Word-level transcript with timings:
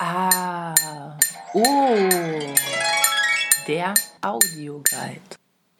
Ah, 0.00 1.16
oh, 1.54 1.64
der 3.66 3.94
Audioguide. 4.22 5.20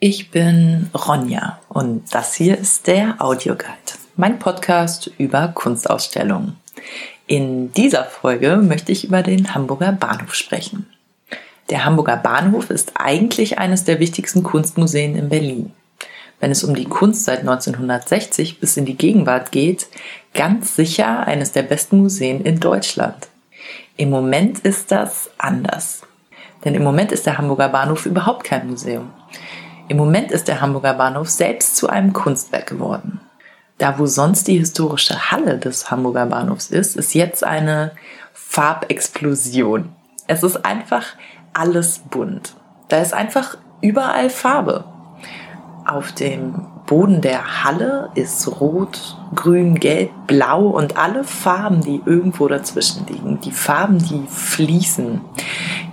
Ich 0.00 0.32
bin 0.32 0.90
Ronja 0.92 1.60
und 1.68 2.02
das 2.12 2.34
hier 2.34 2.58
ist 2.58 2.88
der 2.88 3.22
Audioguide, 3.22 3.94
mein 4.16 4.40
Podcast 4.40 5.08
über 5.18 5.46
Kunstausstellungen. 5.54 6.56
In 7.28 7.72
dieser 7.74 8.06
Folge 8.06 8.56
möchte 8.56 8.90
ich 8.90 9.04
über 9.04 9.22
den 9.22 9.54
Hamburger 9.54 9.92
Bahnhof 9.92 10.34
sprechen. 10.34 10.86
Der 11.70 11.84
Hamburger 11.84 12.16
Bahnhof 12.16 12.70
ist 12.70 12.94
eigentlich 12.96 13.58
eines 13.58 13.84
der 13.84 14.00
wichtigsten 14.00 14.42
Kunstmuseen 14.42 15.14
in 15.14 15.28
Berlin. 15.28 15.72
Wenn 16.40 16.50
es 16.50 16.64
um 16.64 16.74
die 16.74 16.86
Kunst 16.86 17.24
seit 17.24 17.40
1960 17.40 18.58
bis 18.58 18.76
in 18.76 18.84
die 18.84 18.96
Gegenwart 18.96 19.52
geht, 19.52 19.86
ganz 20.34 20.74
sicher 20.74 21.24
eines 21.24 21.52
der 21.52 21.62
besten 21.62 21.98
Museen 21.98 22.40
in 22.40 22.58
Deutschland. 22.58 23.28
Im 23.98 24.10
Moment 24.10 24.60
ist 24.60 24.92
das 24.92 25.28
anders. 25.38 26.02
Denn 26.64 26.76
im 26.76 26.84
Moment 26.84 27.10
ist 27.10 27.26
der 27.26 27.36
Hamburger 27.36 27.68
Bahnhof 27.68 28.06
überhaupt 28.06 28.44
kein 28.44 28.68
Museum. 28.68 29.10
Im 29.88 29.96
Moment 29.96 30.30
ist 30.30 30.46
der 30.46 30.60
Hamburger 30.60 30.94
Bahnhof 30.94 31.28
selbst 31.28 31.76
zu 31.76 31.88
einem 31.88 32.12
Kunstwerk 32.12 32.68
geworden. 32.68 33.20
Da 33.76 33.98
wo 33.98 34.06
sonst 34.06 34.46
die 34.46 34.56
historische 34.56 35.32
Halle 35.32 35.58
des 35.58 35.90
Hamburger 35.90 36.26
Bahnhofs 36.26 36.70
ist, 36.70 36.96
ist 36.96 37.12
jetzt 37.14 37.42
eine 37.42 37.90
Farbexplosion. 38.34 39.88
Es 40.28 40.44
ist 40.44 40.64
einfach 40.64 41.04
alles 41.52 41.98
bunt. 41.98 42.54
Da 42.86 43.00
ist 43.00 43.12
einfach 43.12 43.58
überall 43.80 44.30
Farbe. 44.30 44.84
Auf 45.84 46.12
dem 46.12 46.68
Boden 46.88 47.20
der 47.20 47.64
Halle 47.64 48.08
ist 48.14 48.60
rot, 48.60 49.16
grün, 49.34 49.74
gelb, 49.74 50.10
blau 50.26 50.68
und 50.68 50.96
alle 50.96 51.22
Farben, 51.22 51.82
die 51.82 52.00
irgendwo 52.04 52.48
dazwischen 52.48 53.06
liegen. 53.06 53.40
Die 53.40 53.52
Farben, 53.52 53.98
die 53.98 54.24
fließen. 54.26 55.20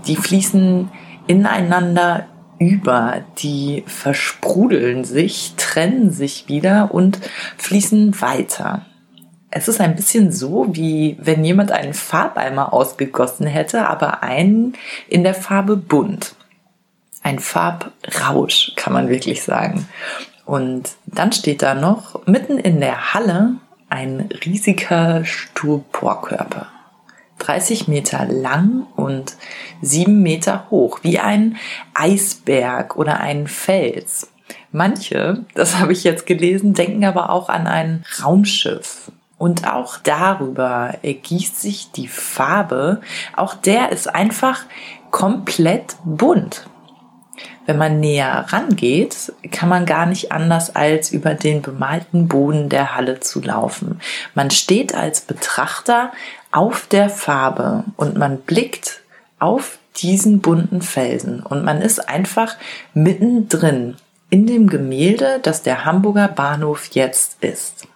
Die 0.07 0.15
fließen 0.15 0.89
ineinander 1.27 2.27
über, 2.59 3.25
die 3.39 3.83
versprudeln 3.85 5.03
sich, 5.03 5.53
trennen 5.57 6.11
sich 6.11 6.47
wieder 6.47 6.93
und 6.93 7.19
fließen 7.57 8.21
weiter. 8.21 8.85
Es 9.51 9.67
ist 9.67 9.81
ein 9.81 9.97
bisschen 9.97 10.31
so, 10.31 10.67
wie 10.71 11.17
wenn 11.19 11.43
jemand 11.43 11.73
einen 11.73 11.93
Farbeimer 11.93 12.73
ausgegossen 12.73 13.47
hätte, 13.47 13.89
aber 13.89 14.23
einen 14.23 14.73
in 15.09 15.23
der 15.23 15.35
Farbe 15.35 15.75
bunt 15.75 16.35
ein 17.25 17.39
Farbrausch, 17.39 18.73
kann 18.75 18.93
man 18.93 19.09
wirklich 19.09 19.41
sagen. 19.41 19.87
Und 20.45 20.95
dann 21.05 21.31
steht 21.31 21.61
da 21.61 21.73
noch 21.73 22.25
mitten 22.27 22.57
in 22.57 22.79
der 22.79 23.13
Halle 23.13 23.55
ein 23.89 24.29
riesiger 24.45 25.25
Sturporkörper. 25.25 26.67
30 27.39 27.87
Meter 27.87 28.25
lang 28.25 28.87
und 28.95 29.35
7 29.81 30.21
Meter 30.21 30.67
hoch, 30.69 30.99
wie 31.03 31.19
ein 31.19 31.57
Eisberg 31.93 32.95
oder 32.95 33.19
ein 33.19 33.47
Fels. 33.47 34.31
Manche, 34.71 35.45
das 35.53 35.79
habe 35.79 35.93
ich 35.93 36.03
jetzt 36.03 36.25
gelesen, 36.25 36.73
denken 36.73 37.05
aber 37.05 37.29
auch 37.29 37.49
an 37.49 37.67
ein 37.67 38.03
Raumschiff. 38.23 39.11
Und 39.37 39.67
auch 39.67 39.97
darüber 39.97 40.95
ergießt 41.01 41.59
sich 41.59 41.91
die 41.91 42.07
Farbe. 42.07 43.01
Auch 43.35 43.53
der 43.53 43.91
ist 43.91 44.13
einfach 44.13 44.63
komplett 45.11 45.97
bunt. 46.05 46.67
Wenn 47.65 47.77
man 47.77 47.99
näher 47.99 48.45
rangeht, 48.49 49.33
kann 49.51 49.69
man 49.69 49.85
gar 49.85 50.05
nicht 50.05 50.31
anders 50.31 50.75
als 50.75 51.11
über 51.11 51.33
den 51.33 51.61
bemalten 51.61 52.27
Boden 52.27 52.69
der 52.69 52.95
Halle 52.95 53.19
zu 53.19 53.41
laufen. 53.41 53.99
Man 54.35 54.51
steht 54.51 54.93
als 54.93 55.21
Betrachter 55.21 56.11
auf 56.51 56.87
der 56.87 57.09
Farbe 57.09 57.83
und 57.97 58.17
man 58.17 58.37
blickt 58.37 59.01
auf 59.39 59.79
diesen 59.97 60.41
bunten 60.41 60.81
Felsen 60.81 61.41
und 61.41 61.63
man 61.63 61.81
ist 61.81 62.07
einfach 62.09 62.55
mittendrin 62.93 63.95
in 64.29 64.47
dem 64.47 64.67
Gemälde, 64.67 65.39
das 65.41 65.63
der 65.63 65.85
Hamburger 65.85 66.27
Bahnhof 66.27 66.87
jetzt 66.91 67.43
ist. 67.43 67.87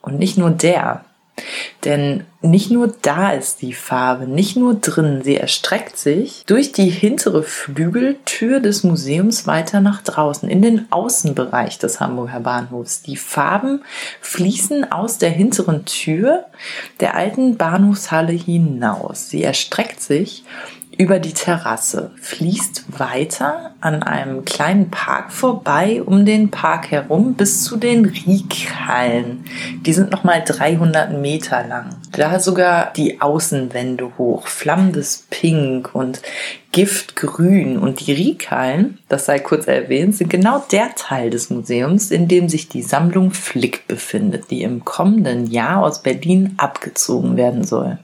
Und 0.00 0.18
nicht 0.18 0.38
nur 0.38 0.50
der, 0.50 1.04
denn 1.84 2.24
nicht 2.40 2.70
nur 2.70 2.94
da 3.02 3.30
ist 3.30 3.62
die 3.62 3.72
Farbe, 3.72 4.26
nicht 4.26 4.56
nur 4.56 4.74
drin, 4.74 5.22
sie 5.24 5.36
erstreckt 5.36 5.98
sich 5.98 6.44
durch 6.46 6.70
die 6.70 6.88
hintere 6.88 7.42
Flügeltür 7.42 8.60
des 8.60 8.84
Museums 8.84 9.46
weiter 9.46 9.80
nach 9.80 10.02
draußen, 10.02 10.48
in 10.48 10.62
den 10.62 10.86
Außenbereich 10.90 11.78
des 11.78 12.00
Hamburger 12.00 12.40
Bahnhofs. 12.40 13.02
Die 13.02 13.16
Farben 13.16 13.82
fließen 14.20 14.92
aus 14.92 15.18
der 15.18 15.30
hinteren 15.30 15.84
Tür 15.84 16.44
der 17.00 17.16
alten 17.16 17.56
Bahnhofshalle 17.56 18.32
hinaus. 18.32 19.30
Sie 19.30 19.42
erstreckt 19.42 20.00
sich 20.00 20.44
über 20.98 21.20
die 21.20 21.32
Terrasse, 21.32 22.10
fließt 22.20 22.98
weiter 22.98 23.70
an 23.80 24.02
einem 24.02 24.44
kleinen 24.44 24.90
Park 24.90 25.32
vorbei, 25.32 26.02
um 26.04 26.26
den 26.26 26.50
Park 26.50 26.90
herum 26.90 27.34
bis 27.34 27.62
zu 27.62 27.76
den 27.76 28.04
Riekhallen. 28.04 29.44
Die 29.86 29.92
sind 29.92 30.10
nochmal 30.10 30.42
300 30.44 31.12
Meter 31.12 31.64
lang. 31.64 31.90
Da 32.10 32.40
sogar 32.40 32.92
die 32.94 33.20
Außenwände 33.20 34.18
hoch, 34.18 34.48
flammendes 34.48 35.24
Pink 35.30 35.94
und 35.94 36.20
Giftgrün. 36.72 37.78
Und 37.78 38.04
die 38.04 38.12
Riekhallen, 38.12 38.98
das 39.08 39.26
sei 39.26 39.38
kurz 39.38 39.68
erwähnt, 39.68 40.16
sind 40.16 40.30
genau 40.30 40.64
der 40.72 40.96
Teil 40.96 41.30
des 41.30 41.48
Museums, 41.48 42.10
in 42.10 42.26
dem 42.26 42.48
sich 42.48 42.68
die 42.68 42.82
Sammlung 42.82 43.30
Flick 43.30 43.86
befindet, 43.86 44.50
die 44.50 44.62
im 44.62 44.84
kommenden 44.84 45.46
Jahr 45.46 45.84
aus 45.84 46.02
Berlin 46.02 46.54
abgezogen 46.56 47.36
werden 47.36 47.62
soll. 47.62 47.98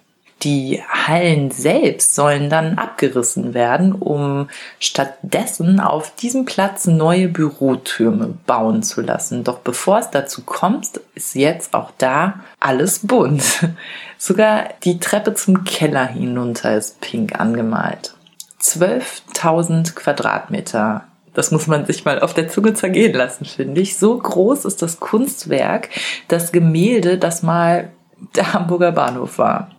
Die 0.44 0.82
Hallen 0.87 1.50
selbst 1.50 2.15
sollen 2.15 2.50
dann 2.50 2.77
abgerissen 2.77 3.55
werden, 3.55 3.93
um 3.93 4.49
stattdessen 4.78 5.81
auf 5.81 6.15
diesem 6.15 6.44
Platz 6.44 6.87
neue 6.87 7.28
Bürotürme 7.28 8.34
bauen 8.47 8.83
zu 8.83 9.00
lassen. 9.00 9.43
Doch 9.43 9.60
bevor 9.60 9.99
es 10.00 10.10
dazu 10.10 10.43
kommt, 10.43 11.00
ist 11.15 11.34
jetzt 11.34 11.72
auch 11.72 11.93
da 11.97 12.41
alles 12.60 13.00
bunt. 13.00 13.43
Sogar 14.19 14.69
die 14.84 15.00
Treppe 15.00 15.33
zum 15.33 15.65
Keller 15.65 16.06
hinunter 16.06 16.77
ist 16.77 17.00
pink 17.00 17.41
angemalt. 17.41 18.15
12.000 18.60 19.94
Quadratmeter 19.94 21.04
das 21.34 21.50
muss 21.50 21.66
man 21.66 21.84
sich 21.84 22.04
mal 22.04 22.21
auf 22.21 22.33
der 22.33 22.49
Zunge 22.49 22.75
zergehen 22.75 23.12
lassen, 23.12 23.44
finde 23.44 23.81
ich. 23.81 23.99
So 23.99 24.16
groß 24.16 24.65
ist 24.65 24.83
das 24.83 25.00
Kunstwerk, 25.00 25.91
das 26.28 26.53
Gemälde, 26.53 27.19
das 27.19 27.43
mal 27.43 27.91
der 28.37 28.53
Hamburger 28.53 28.93
Bahnhof 28.93 29.39
war. 29.39 29.71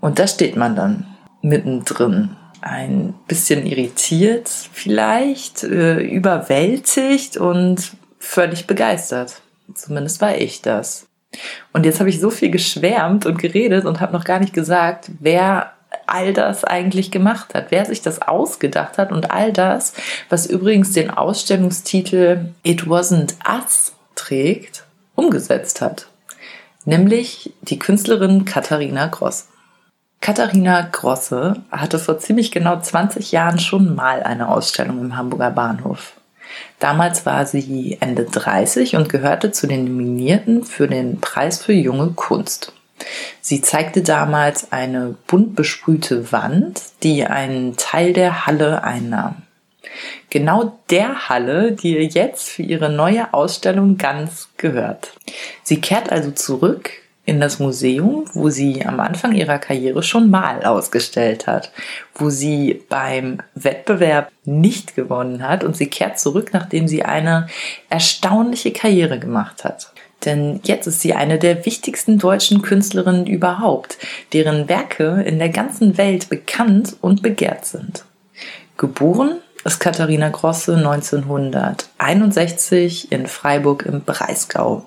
Und 0.00 0.18
da 0.18 0.26
steht 0.26 0.56
man 0.56 0.76
dann 0.76 1.06
mittendrin. 1.42 2.36
Ein 2.60 3.14
bisschen 3.28 3.66
irritiert 3.66 4.48
vielleicht, 4.48 5.64
äh, 5.64 6.00
überwältigt 6.00 7.36
und 7.36 7.92
völlig 8.18 8.66
begeistert. 8.66 9.42
Zumindest 9.74 10.20
war 10.20 10.36
ich 10.36 10.62
das. 10.62 11.06
Und 11.72 11.84
jetzt 11.84 12.00
habe 12.00 12.08
ich 12.08 12.20
so 12.20 12.30
viel 12.30 12.50
geschwärmt 12.50 13.26
und 13.26 13.38
geredet 13.38 13.84
und 13.84 14.00
habe 14.00 14.12
noch 14.12 14.24
gar 14.24 14.38
nicht 14.38 14.54
gesagt, 14.54 15.10
wer 15.20 15.72
all 16.06 16.32
das 16.32 16.64
eigentlich 16.64 17.10
gemacht 17.10 17.54
hat, 17.54 17.66
wer 17.70 17.84
sich 17.84 18.02
das 18.02 18.22
ausgedacht 18.22 18.98
hat 18.98 19.12
und 19.12 19.30
all 19.30 19.52
das, 19.52 19.94
was 20.28 20.46
übrigens 20.46 20.92
den 20.92 21.10
Ausstellungstitel 21.10 22.46
It 22.62 22.82
Wasn't 22.82 23.34
Us 23.48 23.92
trägt, 24.14 24.84
umgesetzt 25.14 25.80
hat. 25.80 26.08
Nämlich 26.84 27.52
die 27.62 27.78
Künstlerin 27.78 28.44
Katharina 28.44 29.06
Gross. 29.06 29.48
Katharina 30.20 30.82
Grosse 30.82 31.62
hatte 31.70 31.98
vor 31.98 32.18
ziemlich 32.18 32.50
genau 32.50 32.80
20 32.80 33.32
Jahren 33.32 33.58
schon 33.58 33.94
mal 33.94 34.22
eine 34.22 34.48
Ausstellung 34.48 35.00
im 35.00 35.16
Hamburger 35.16 35.50
Bahnhof. 35.50 36.14
Damals 36.78 37.26
war 37.26 37.46
sie 37.46 37.98
Ende 38.00 38.24
30 38.24 38.96
und 38.96 39.08
gehörte 39.08 39.52
zu 39.52 39.66
den 39.66 39.84
Nominierten 39.84 40.64
für 40.64 40.88
den 40.88 41.20
Preis 41.20 41.62
für 41.62 41.72
junge 41.72 42.10
Kunst. 42.10 42.72
Sie 43.40 43.60
zeigte 43.60 44.02
damals 44.02 44.72
eine 44.72 45.16
bunt 45.26 45.56
besprühte 45.56 46.32
Wand, 46.32 46.82
die 47.02 47.26
einen 47.26 47.76
Teil 47.76 48.12
der 48.12 48.46
Halle 48.46 48.84
einnahm. 48.84 49.43
Genau 50.30 50.78
der 50.90 51.28
Halle, 51.28 51.72
die 51.72 51.94
ihr 51.96 52.04
jetzt 52.04 52.48
für 52.48 52.62
ihre 52.62 52.90
neue 52.90 53.32
Ausstellung 53.34 53.96
ganz 53.98 54.48
gehört. 54.56 55.12
Sie 55.62 55.80
kehrt 55.80 56.10
also 56.10 56.30
zurück 56.30 56.90
in 57.26 57.40
das 57.40 57.58
Museum, 57.58 58.26
wo 58.34 58.50
sie 58.50 58.84
am 58.84 59.00
Anfang 59.00 59.32
ihrer 59.32 59.58
Karriere 59.58 60.02
schon 60.02 60.30
mal 60.30 60.62
ausgestellt 60.64 61.46
hat, 61.46 61.72
wo 62.14 62.28
sie 62.28 62.82
beim 62.88 63.38
Wettbewerb 63.54 64.30
nicht 64.44 64.94
gewonnen 64.94 65.46
hat 65.46 65.64
und 65.64 65.76
sie 65.76 65.86
kehrt 65.86 66.18
zurück, 66.18 66.50
nachdem 66.52 66.86
sie 66.86 67.02
eine 67.02 67.46
erstaunliche 67.88 68.72
Karriere 68.72 69.18
gemacht 69.18 69.64
hat. 69.64 69.92
Denn 70.24 70.60
jetzt 70.64 70.86
ist 70.86 71.00
sie 71.00 71.14
eine 71.14 71.38
der 71.38 71.66
wichtigsten 71.66 72.18
deutschen 72.18 72.62
Künstlerinnen 72.62 73.26
überhaupt, 73.26 73.98
deren 74.32 74.68
Werke 74.68 75.22
in 75.26 75.38
der 75.38 75.50
ganzen 75.50 75.98
Welt 75.98 76.28
bekannt 76.28 76.96
und 77.00 77.22
begehrt 77.22 77.64
sind. 77.64 78.04
Geboren 78.76 79.38
ist 79.64 79.80
Katharina 79.80 80.28
Grosse 80.28 80.76
1961 80.76 83.10
in 83.10 83.26
Freiburg 83.26 83.86
im 83.86 84.02
Breisgau 84.02 84.84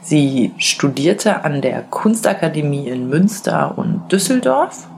Sie 0.00 0.52
studierte 0.58 1.44
an 1.44 1.62
der 1.62 1.82
Kunstakademie 1.82 2.88
in 2.88 3.08
Münster 3.08 3.76
und 3.76 4.10
Düsseldorf 4.10 4.88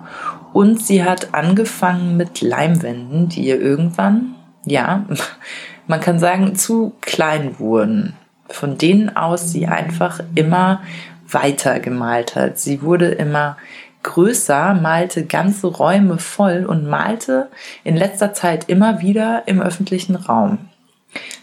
Und 0.53 0.83
sie 0.83 1.05
hat 1.05 1.35
angefangen 1.35 2.17
mit 2.17 2.41
Leimwänden, 2.41 3.29
die 3.29 3.47
ihr 3.47 3.61
irgendwann, 3.61 4.35
ja, 4.65 5.05
man 5.87 6.01
kann 6.01 6.19
sagen, 6.19 6.55
zu 6.55 6.95
klein 7.01 7.59
wurden. 7.59 8.15
Von 8.49 8.79
denen 8.79 9.17
aus 9.17 9.51
sie 9.51 9.67
einfach 9.67 10.21
immer 10.35 10.83
weiter 11.29 11.81
gemalt 11.81 12.37
hat. 12.37 12.59
Sie 12.59 12.83
wurde 12.83 13.09
immer 13.09 13.57
größer, 14.05 14.75
malte 14.75 15.27
ganze 15.27 15.67
Räume 15.67 16.19
voll 16.19 16.65
und 16.65 16.87
malte 16.87 17.49
in 17.83 17.97
letzter 17.97 18.33
Zeit 18.33 18.69
immer 18.69 19.01
wieder 19.01 19.43
im 19.47 19.61
öffentlichen 19.61 20.15
Raum. 20.15 20.59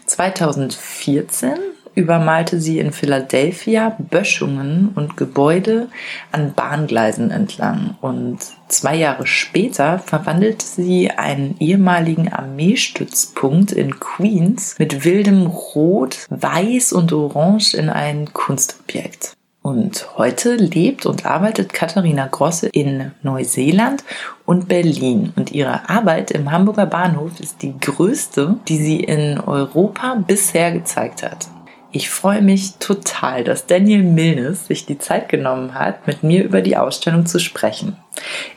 2014 0.06 1.52
übermalte 1.94 2.58
sie 2.58 2.78
in 2.78 2.92
Philadelphia 2.92 3.96
Böschungen 3.98 4.90
und 4.94 5.16
Gebäude 5.16 5.88
an 6.30 6.54
Bahngleisen 6.54 7.30
entlang. 7.30 7.96
Und 8.00 8.38
zwei 8.68 8.96
Jahre 8.96 9.26
später 9.26 9.98
verwandelte 9.98 10.64
sie 10.64 11.10
einen 11.10 11.56
ehemaligen 11.58 12.32
Armeestützpunkt 12.32 13.72
in 13.72 14.00
Queens 14.00 14.76
mit 14.78 15.04
wildem 15.04 15.46
Rot, 15.46 16.26
Weiß 16.30 16.92
und 16.92 17.12
Orange 17.12 17.74
in 17.74 17.90
ein 17.90 18.32
Kunstobjekt. 18.32 19.34
Und 19.62 20.18
heute 20.18 20.56
lebt 20.56 21.06
und 21.06 21.24
arbeitet 21.24 21.72
Katharina 21.72 22.26
Grosse 22.26 22.68
in 22.68 23.12
Neuseeland 23.22 24.02
und 24.44 24.66
Berlin. 24.66 25.32
Und 25.36 25.52
ihre 25.52 25.88
Arbeit 25.88 26.32
im 26.32 26.50
Hamburger 26.50 26.86
Bahnhof 26.86 27.38
ist 27.38 27.62
die 27.62 27.78
größte, 27.78 28.56
die 28.66 28.78
sie 28.78 29.00
in 29.00 29.38
Europa 29.38 30.16
bisher 30.26 30.72
gezeigt 30.72 31.22
hat. 31.22 31.46
Ich 31.92 32.10
freue 32.10 32.42
mich 32.42 32.76
total, 32.78 33.44
dass 33.44 33.66
Daniel 33.66 34.02
Milnes 34.02 34.66
sich 34.66 34.86
die 34.86 34.98
Zeit 34.98 35.28
genommen 35.28 35.74
hat, 35.74 36.06
mit 36.06 36.22
mir 36.22 36.42
über 36.42 36.62
die 36.62 36.76
Ausstellung 36.76 37.26
zu 37.26 37.38
sprechen. 37.38 37.96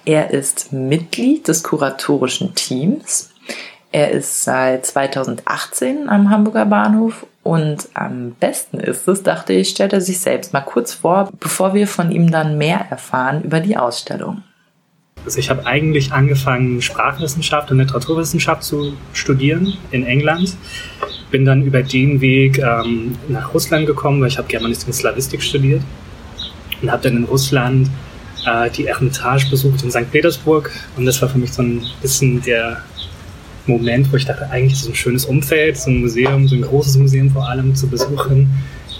Er 0.05 0.31
ist 0.31 0.71
Mitglied 0.71 1.47
des 1.47 1.61
kuratorischen 1.61 2.55
Teams. 2.55 3.31
Er 3.91 4.11
ist 4.11 4.43
seit 4.43 4.85
2018 4.85 6.09
am 6.09 6.29
Hamburger 6.29 6.65
Bahnhof 6.65 7.27
und 7.45 7.89
am 7.93 8.31
besten 8.39 8.79
ist 8.79 9.07
es, 9.07 9.21
dachte 9.21 9.53
ich, 9.53 9.69
stellt 9.69 9.93
er 9.93 10.01
sich 10.01 10.19
selbst 10.19 10.51
mal 10.51 10.61
kurz 10.61 10.95
vor, 10.95 11.29
bevor 11.39 11.75
wir 11.75 11.87
von 11.87 12.11
ihm 12.11 12.31
dann 12.31 12.57
mehr 12.57 12.87
erfahren 12.89 13.43
über 13.43 13.59
die 13.59 13.77
Ausstellung. 13.77 14.41
Also 15.25 15.37
ich 15.37 15.51
habe 15.51 15.63
eigentlich 15.67 16.11
angefangen, 16.11 16.81
Sprachwissenschaft 16.81 17.69
und 17.69 17.77
Literaturwissenschaft 17.77 18.63
zu 18.63 18.93
studieren 19.13 19.77
in 19.91 20.07
England. 20.07 20.57
Bin 21.29 21.45
dann 21.45 21.61
über 21.61 21.83
den 21.83 22.19
Weg 22.19 22.57
ähm, 22.57 23.15
nach 23.27 23.53
Russland 23.53 23.85
gekommen, 23.85 24.21
weil 24.21 24.29
ich 24.29 24.39
habe 24.39 24.47
Germanistik 24.47 24.87
und 24.87 24.93
Slavistik 24.93 25.43
studiert. 25.43 25.83
Und 26.81 26.91
habe 26.91 27.03
dann 27.03 27.15
in 27.15 27.25
Russland 27.25 27.91
äh, 28.47 28.71
die 28.71 28.87
Eremitage 28.87 29.51
besucht 29.51 29.83
in 29.83 29.91
St. 29.91 30.11
Petersburg. 30.11 30.71
Und 30.97 31.05
das 31.05 31.21
war 31.21 31.29
für 31.29 31.37
mich 31.37 31.53
so 31.53 31.61
ein 31.61 31.83
bisschen 32.01 32.41
der 32.41 32.81
Moment, 33.67 34.11
wo 34.11 34.17
ich 34.17 34.25
dachte, 34.25 34.49
eigentlich 34.49 34.73
ist 34.73 34.83
es 34.83 34.89
ein 34.89 34.95
schönes 34.95 35.25
Umfeld, 35.25 35.77
so 35.77 35.89
ein 35.89 36.01
Museum, 36.01 36.47
so 36.47 36.55
ein 36.55 36.61
großes 36.61 36.97
Museum 36.97 37.31
vor 37.31 37.47
allem 37.47 37.75
zu 37.75 37.87
besuchen 37.87 38.47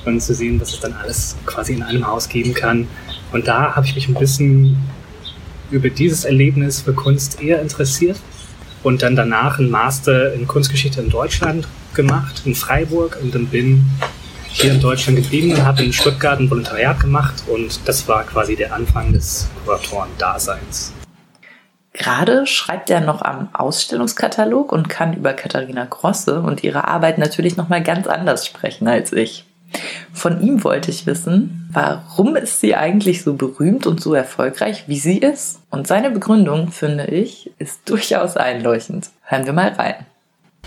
und 0.05 0.21
zu 0.21 0.33
sehen, 0.33 0.59
was 0.59 0.73
es 0.73 0.79
dann 0.79 0.93
alles 0.93 1.35
quasi 1.45 1.73
in 1.73 1.83
einem 1.83 2.07
Haus 2.07 2.29
geben 2.29 2.53
kann. 2.53 2.87
Und 3.31 3.47
da 3.47 3.75
habe 3.75 3.85
ich 3.85 3.95
mich 3.95 4.07
ein 4.07 4.15
bisschen 4.15 4.77
über 5.71 5.89
dieses 5.89 6.25
Erlebnis 6.25 6.81
für 6.81 6.93
Kunst 6.93 7.41
eher 7.41 7.61
interessiert 7.61 8.17
und 8.83 9.01
dann 9.01 9.15
danach 9.15 9.59
einen 9.59 9.69
Master 9.69 10.33
in 10.33 10.47
Kunstgeschichte 10.47 11.01
in 11.01 11.09
Deutschland 11.09 11.67
gemacht, 11.93 12.43
in 12.45 12.55
Freiburg 12.55 13.17
und 13.21 13.33
dann 13.33 13.47
bin 13.47 13.85
hier 14.49 14.71
in 14.71 14.79
Deutschland 14.79 15.17
geblieben 15.17 15.51
und 15.51 15.63
habe 15.63 15.83
in 15.83 15.91
Stuttgart 15.91 16.39
ein 16.39 16.49
Volontariat 16.49 16.99
gemacht 16.99 17.43
und 17.47 17.79
das 17.85 18.07
war 18.07 18.23
quasi 18.23 18.55
der 18.55 18.73
Anfang 18.73 19.11
des 19.11 19.47
Kuratoren-Daseins. 19.65 20.93
Gerade 21.97 22.45
schreibt 22.45 22.89
er 22.89 22.99
noch 22.99 23.21
am 23.21 23.47
Ausstellungskatalog 23.53 24.73
und 24.73 24.89
kann 24.89 25.13
über 25.13 25.31
Katharina 25.31 25.85
Grosse 25.85 26.41
und 26.41 26.61
ihre 26.61 26.89
Arbeit 26.89 27.17
natürlich 27.17 27.55
noch 27.55 27.69
mal 27.69 27.81
ganz 27.81 28.05
anders 28.05 28.45
sprechen 28.45 28.89
als 28.89 29.13
ich. 29.13 29.45
Von 30.11 30.41
ihm 30.41 30.65
wollte 30.65 30.91
ich 30.91 31.05
wissen, 31.05 31.69
warum 31.71 32.35
ist 32.35 32.59
sie 32.59 32.75
eigentlich 32.75 33.23
so 33.23 33.35
berühmt 33.35 33.87
und 33.87 34.01
so 34.01 34.13
erfolgreich, 34.13 34.83
wie 34.87 34.99
sie 34.99 35.19
ist? 35.19 35.59
Und 35.69 35.87
seine 35.87 36.11
Begründung, 36.11 36.69
finde 36.69 37.05
ich, 37.05 37.51
ist 37.59 37.89
durchaus 37.89 38.35
einleuchtend. 38.35 39.09
Hören 39.23 39.45
wir 39.45 39.53
mal 39.53 39.69
rein. 39.69 39.95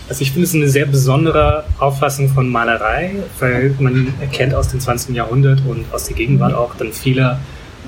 Also 0.07 0.23
ich 0.23 0.31
finde 0.31 0.47
es 0.47 0.55
eine 0.55 0.67
sehr 0.67 0.87
besondere 0.87 1.63
Auffassung 1.77 2.29
von 2.29 2.49
Malerei, 2.49 3.17
weil 3.39 3.75
man 3.79 4.11
erkennt 4.19 4.55
aus 4.55 4.69
dem 4.69 4.79
20. 4.79 5.15
Jahrhundert 5.15 5.61
und 5.67 5.85
aus 5.93 6.05
der 6.05 6.15
Gegenwart 6.15 6.55
auch 6.55 6.73
dann 6.73 6.91
viele 6.91 7.37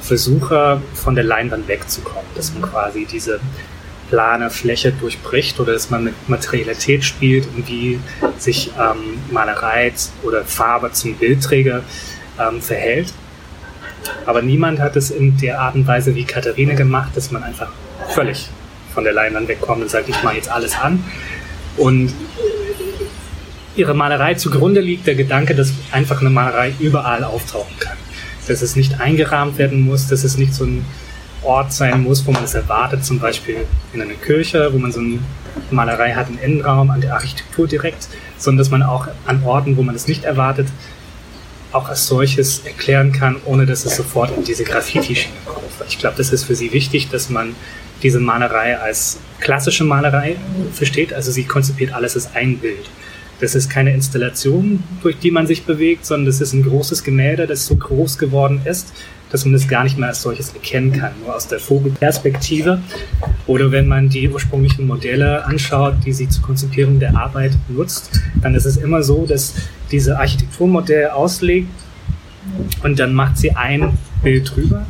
Versuche, 0.01 0.81
von 0.93 1.15
der 1.15 1.23
Leinwand 1.23 1.67
wegzukommen, 1.67 2.29
dass 2.35 2.53
man 2.53 2.63
quasi 2.63 3.05
diese 3.05 3.39
plane 4.09 4.49
Fläche 4.49 4.91
durchbricht 4.91 5.59
oder 5.59 5.73
dass 5.73 5.89
man 5.89 6.03
mit 6.03 6.13
Materialität 6.27 7.03
spielt 7.05 7.47
und 7.55 7.67
wie 7.69 7.99
sich 8.37 8.71
ähm, 8.77 9.19
Malerei 9.31 9.93
oder 10.23 10.43
Farbe 10.43 10.91
zum 10.91 11.15
Bildträger 11.15 11.81
ähm, 12.37 12.61
verhält. 12.61 13.13
Aber 14.25 14.41
niemand 14.41 14.79
hat 14.79 14.95
es 14.97 15.11
in 15.11 15.37
der 15.37 15.61
Art 15.61 15.75
und 15.75 15.87
Weise 15.87 16.13
wie 16.13 16.25
Katharine 16.25 16.75
gemacht, 16.75 17.11
dass 17.15 17.31
man 17.31 17.43
einfach 17.43 17.71
völlig 18.09 18.49
von 18.93 19.05
der 19.05 19.13
Leinwand 19.13 19.47
wegkommt 19.47 19.81
und 19.81 19.89
sagt, 19.89 20.09
ich 20.09 20.21
mache 20.23 20.35
jetzt 20.35 20.49
alles 20.49 20.75
an. 20.77 21.03
Und 21.77 22.13
ihre 23.77 23.93
Malerei 23.93 24.33
zugrunde 24.33 24.81
liegt 24.81 25.07
der 25.07 25.15
Gedanke, 25.15 25.55
dass 25.55 25.71
einfach 25.91 26.19
eine 26.19 26.29
Malerei 26.29 26.73
überall 26.79 27.23
auftauchen 27.23 27.77
kann 27.79 28.00
dass 28.47 28.61
es 28.61 28.75
nicht 28.75 28.99
eingerahmt 28.99 29.57
werden 29.57 29.81
muss, 29.81 30.07
dass 30.07 30.23
es 30.23 30.37
nicht 30.37 30.53
so 30.53 30.65
ein 30.65 30.85
Ort 31.43 31.73
sein 31.73 32.03
muss, 32.03 32.25
wo 32.25 32.31
man 32.31 32.43
es 32.43 32.53
erwartet, 32.53 33.03
zum 33.03 33.19
Beispiel 33.19 33.65
in 33.93 34.01
einer 34.01 34.13
Kirche, 34.13 34.71
wo 34.73 34.77
man 34.77 34.91
so 34.91 34.99
eine 34.99 35.19
Malerei 35.71 36.13
hat, 36.13 36.27
einen 36.27 36.37
Innenraum, 36.37 36.91
an 36.91 37.01
der 37.01 37.13
Architektur 37.13 37.67
direkt, 37.67 38.07
sondern 38.37 38.59
dass 38.59 38.69
man 38.69 38.83
auch 38.83 39.07
an 39.25 39.43
Orten, 39.43 39.75
wo 39.77 39.83
man 39.83 39.95
es 39.95 40.07
nicht 40.07 40.23
erwartet, 40.23 40.67
auch 41.71 41.89
als 41.89 42.05
solches 42.07 42.59
erklären 42.65 43.11
kann, 43.11 43.37
ohne 43.45 43.65
dass 43.65 43.85
es 43.85 43.95
sofort 43.95 44.35
in 44.35 44.43
diese 44.43 44.63
Graffiti-Schiene 44.63 45.33
kommt. 45.45 45.65
Ich 45.87 45.97
glaube, 45.97 46.17
das 46.17 46.31
ist 46.31 46.43
für 46.43 46.55
sie 46.55 46.73
wichtig, 46.73 47.09
dass 47.09 47.29
man 47.29 47.55
diese 48.03 48.19
Malerei 48.19 48.77
als 48.77 49.19
klassische 49.39 49.83
Malerei 49.83 50.35
versteht. 50.73 51.13
Also 51.13 51.31
sie 51.31 51.43
konzipiert 51.43 51.93
alles 51.93 52.15
als 52.15 52.35
ein 52.35 52.57
Bild. 52.57 52.89
Das 53.41 53.55
ist 53.55 53.71
keine 53.71 53.91
Installation, 53.91 54.83
durch 55.01 55.17
die 55.17 55.31
man 55.31 55.47
sich 55.47 55.65
bewegt, 55.65 56.05
sondern 56.05 56.27
das 56.27 56.41
ist 56.41 56.53
ein 56.53 56.61
großes 56.61 57.03
Gemälde, 57.03 57.47
das 57.47 57.65
so 57.65 57.75
groß 57.75 58.19
geworden 58.19 58.61
ist, 58.65 58.93
dass 59.31 59.45
man 59.45 59.55
es 59.55 59.67
gar 59.67 59.83
nicht 59.83 59.97
mehr 59.97 60.09
als 60.09 60.21
solches 60.21 60.53
erkennen 60.53 60.91
kann, 60.91 61.13
nur 61.25 61.35
aus 61.35 61.47
der 61.47 61.59
Vogelperspektive. 61.59 62.81
Oder 63.47 63.71
wenn 63.71 63.87
man 63.87 64.09
die 64.09 64.29
ursprünglichen 64.29 64.85
Modelle 64.85 65.43
anschaut, 65.43 65.95
die 66.05 66.13
sie 66.13 66.29
zur 66.29 66.43
Konzipierung 66.43 66.99
der 66.99 67.17
Arbeit 67.17 67.53
nutzt, 67.67 68.11
dann 68.43 68.53
ist 68.53 68.65
es 68.65 68.77
immer 68.77 69.01
so, 69.01 69.25
dass 69.25 69.55
diese 69.91 70.19
Architekturmodell 70.19 71.09
auslegt 71.09 71.67
und 72.83 72.99
dann 72.99 73.13
macht 73.15 73.39
sie 73.39 73.51
ein 73.55 73.97
Bild 74.21 74.55
drüber, 74.55 74.85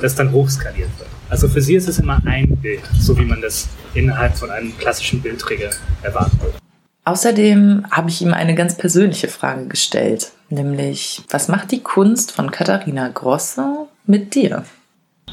das 0.00 0.14
dann 0.14 0.30
hochskaliert 0.30 0.90
wird. 0.96 1.08
Also 1.28 1.48
für 1.48 1.60
sie 1.60 1.74
ist 1.74 1.88
es 1.88 1.98
immer 1.98 2.20
ein 2.24 2.56
Bild, 2.56 2.82
so 3.00 3.18
wie 3.18 3.24
man 3.24 3.40
das 3.40 3.68
innerhalb 3.94 4.36
von 4.36 4.50
einem 4.50 4.78
klassischen 4.78 5.20
Bildträger 5.20 5.70
erwarten 6.02 6.40
würde. 6.40 6.59
Außerdem 7.04 7.86
habe 7.90 8.10
ich 8.10 8.20
ihm 8.22 8.34
eine 8.34 8.54
ganz 8.54 8.76
persönliche 8.76 9.28
Frage 9.28 9.66
gestellt, 9.66 10.32
nämlich, 10.50 11.22
was 11.30 11.48
macht 11.48 11.72
die 11.72 11.82
Kunst 11.82 12.32
von 12.32 12.50
Katharina 12.50 13.08
Grosse 13.08 13.86
mit 14.06 14.34
dir? 14.34 14.64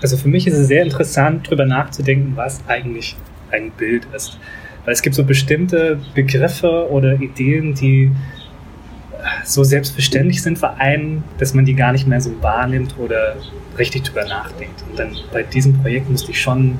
Also 0.01 0.15
für 0.17 0.29
mich 0.29 0.47
ist 0.47 0.55
es 0.55 0.67
sehr 0.67 0.83
interessant, 0.83 1.47
darüber 1.47 1.65
nachzudenken, 1.65 2.33
was 2.35 2.61
eigentlich 2.67 3.15
ein 3.51 3.71
Bild 3.71 4.07
ist. 4.15 4.37
Weil 4.85 4.93
es 4.93 5.01
gibt 5.01 5.15
so 5.15 5.23
bestimmte 5.23 5.99
Begriffe 6.13 6.89
oder 6.89 7.19
Ideen, 7.19 7.73
die 7.73 8.11
so 9.43 9.63
selbstverständlich 9.63 10.41
sind 10.41 10.57
für 10.59 10.75
einen, 10.75 11.23
dass 11.39 11.53
man 11.53 11.65
die 11.65 11.73
gar 11.73 11.91
nicht 11.91 12.07
mehr 12.07 12.21
so 12.21 12.31
wahrnimmt 12.41 12.95
oder 12.97 13.35
richtig 13.77 14.03
drüber 14.03 14.25
nachdenkt. 14.25 14.83
Und 14.89 14.99
dann 14.99 15.15
bei 15.33 15.43
diesem 15.43 15.81
Projekt 15.81 16.09
musste 16.09 16.31
ich 16.31 16.41
schon 16.41 16.77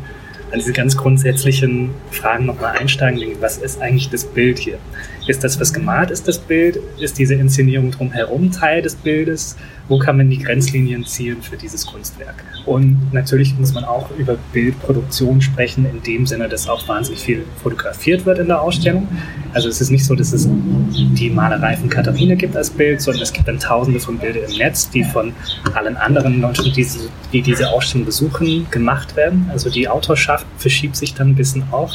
an 0.52 0.60
diese 0.60 0.74
ganz 0.74 0.96
grundsätzlichen 0.96 1.92
Fragen 2.12 2.46
nochmal 2.46 2.78
einsteigen. 2.78 3.22
Was 3.40 3.58
ist 3.58 3.82
eigentlich 3.82 4.10
das 4.10 4.26
Bild 4.26 4.58
hier? 4.60 4.80
Ist 5.28 5.44
das, 5.44 5.60
was 5.60 5.74
gemalt 5.74 6.10
ist, 6.10 6.26
das 6.28 6.40
Bild? 6.40 6.80
Ist 7.00 7.20
diese 7.20 7.36
Inszenierung 7.36 7.92
drumherum 7.92 8.50
Teil 8.50 8.82
des 8.82 8.96
Bildes? 8.96 9.58
Wo 9.90 10.00
kann 10.00 10.16
man 10.16 10.30
die 10.30 10.40
Grenzlinien 10.40 11.06
ziehen 11.06 11.42
für 11.42 11.58
dieses 11.58 11.86
Kunstwerk? 11.86 12.44
Und 12.66 13.14
natürlich 13.14 13.54
muss 13.58 13.74
man 13.74 13.84
auch 13.84 14.10
über 14.18 14.38
Bildproduktion 14.54 15.42
sprechen, 15.42 15.86
in 15.86 16.02
dem 16.02 16.26
Sinne, 16.26 16.48
dass 16.48 16.70
auch 16.70 16.88
wahnsinnig 16.88 17.22
viel 17.22 17.44
fotografiert 17.62 18.26
wird 18.26 18.40
in 18.40 18.48
der 18.48 18.62
Ausstellung. 18.62 19.08
Also 19.54 19.68
es 19.68 19.82
ist 19.82 19.90
nicht 19.90 20.06
so, 20.06 20.16
dass 20.16 20.32
es 20.32 20.48
die 20.50 21.30
Malerei 21.30 21.76
von 21.76 21.90
Katharine 21.90 22.38
gibt 22.38 22.56
als 22.56 22.70
Bild, 22.70 23.02
sondern 23.02 23.24
es 23.24 23.34
gibt 23.34 23.50
dann 23.50 23.60
tausende 23.60 24.00
von 24.00 24.18
Bildern 24.18 24.50
im 24.50 24.58
Netz, 24.58 24.90
die 24.90 25.04
von 25.04 25.34
allen 25.74 25.98
anderen 25.98 26.42
die, 26.64 26.88
die 27.34 27.42
diese 27.42 27.70
Ausstellung 27.70 28.06
besuchen, 28.06 28.66
gemacht 28.72 29.18
werden. 29.18 29.50
Also 29.52 29.70
die 29.70 29.90
Autorschaft 29.90 30.46
verschiebt 30.58 30.96
sich 30.96 31.14
dann 31.14 31.32
ein 31.32 31.36
bisschen 31.36 31.64
auch. 31.72 31.94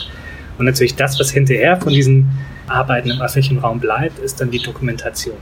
Und 0.58 0.66
natürlich 0.66 0.96
das, 0.96 1.18
was 1.18 1.30
hinterher 1.30 1.78
von 1.78 1.94
diesen 1.94 2.28
Arbeiten 2.72 3.10
im 3.10 3.20
öffentlichen 3.20 3.58
Raum 3.58 3.80
bleibt, 3.80 4.18
ist 4.18 4.40
dann 4.40 4.50
die 4.50 4.62
Dokumentation. 4.62 5.36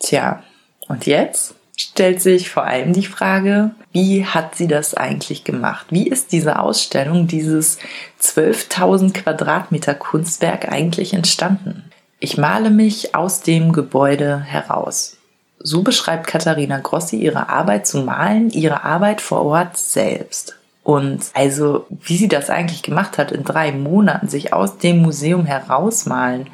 Tja, 0.00 0.42
und 0.88 1.06
jetzt 1.06 1.54
stellt 1.76 2.20
sich 2.20 2.50
vor 2.50 2.64
allem 2.64 2.92
die 2.92 3.06
Frage, 3.06 3.70
wie 3.92 4.24
hat 4.24 4.54
sie 4.54 4.66
das 4.66 4.94
eigentlich 4.94 5.44
gemacht? 5.44 5.86
Wie 5.90 6.08
ist 6.08 6.32
diese 6.32 6.58
Ausstellung, 6.58 7.26
dieses 7.26 7.78
12.000 8.20 9.12
Quadratmeter 9.12 9.94
Kunstwerk 9.94 10.70
eigentlich 10.70 11.14
entstanden? 11.14 11.84
Ich 12.20 12.38
male 12.38 12.70
mich 12.70 13.14
aus 13.14 13.40
dem 13.40 13.72
Gebäude 13.72 14.40
heraus. 14.40 15.18
So 15.58 15.82
beschreibt 15.82 16.26
Katharina 16.26 16.78
Grossi 16.78 17.16
ihre 17.16 17.48
Arbeit 17.48 17.86
zu 17.86 18.02
malen, 18.02 18.50
ihre 18.50 18.84
Arbeit 18.84 19.20
vor 19.20 19.44
Ort 19.44 19.76
selbst. 19.76 20.56
Und 20.84 21.30
also, 21.34 21.86
wie 21.90 22.16
sie 22.16 22.28
das 22.28 22.50
eigentlich 22.50 22.82
gemacht 22.82 23.18
hat, 23.18 23.32
in 23.32 23.42
drei 23.42 23.72
Monaten 23.72 24.28
sich 24.28 24.52
aus 24.52 24.78
dem 24.78 24.98
Museum 24.98 25.46
herausmalen 25.46 26.46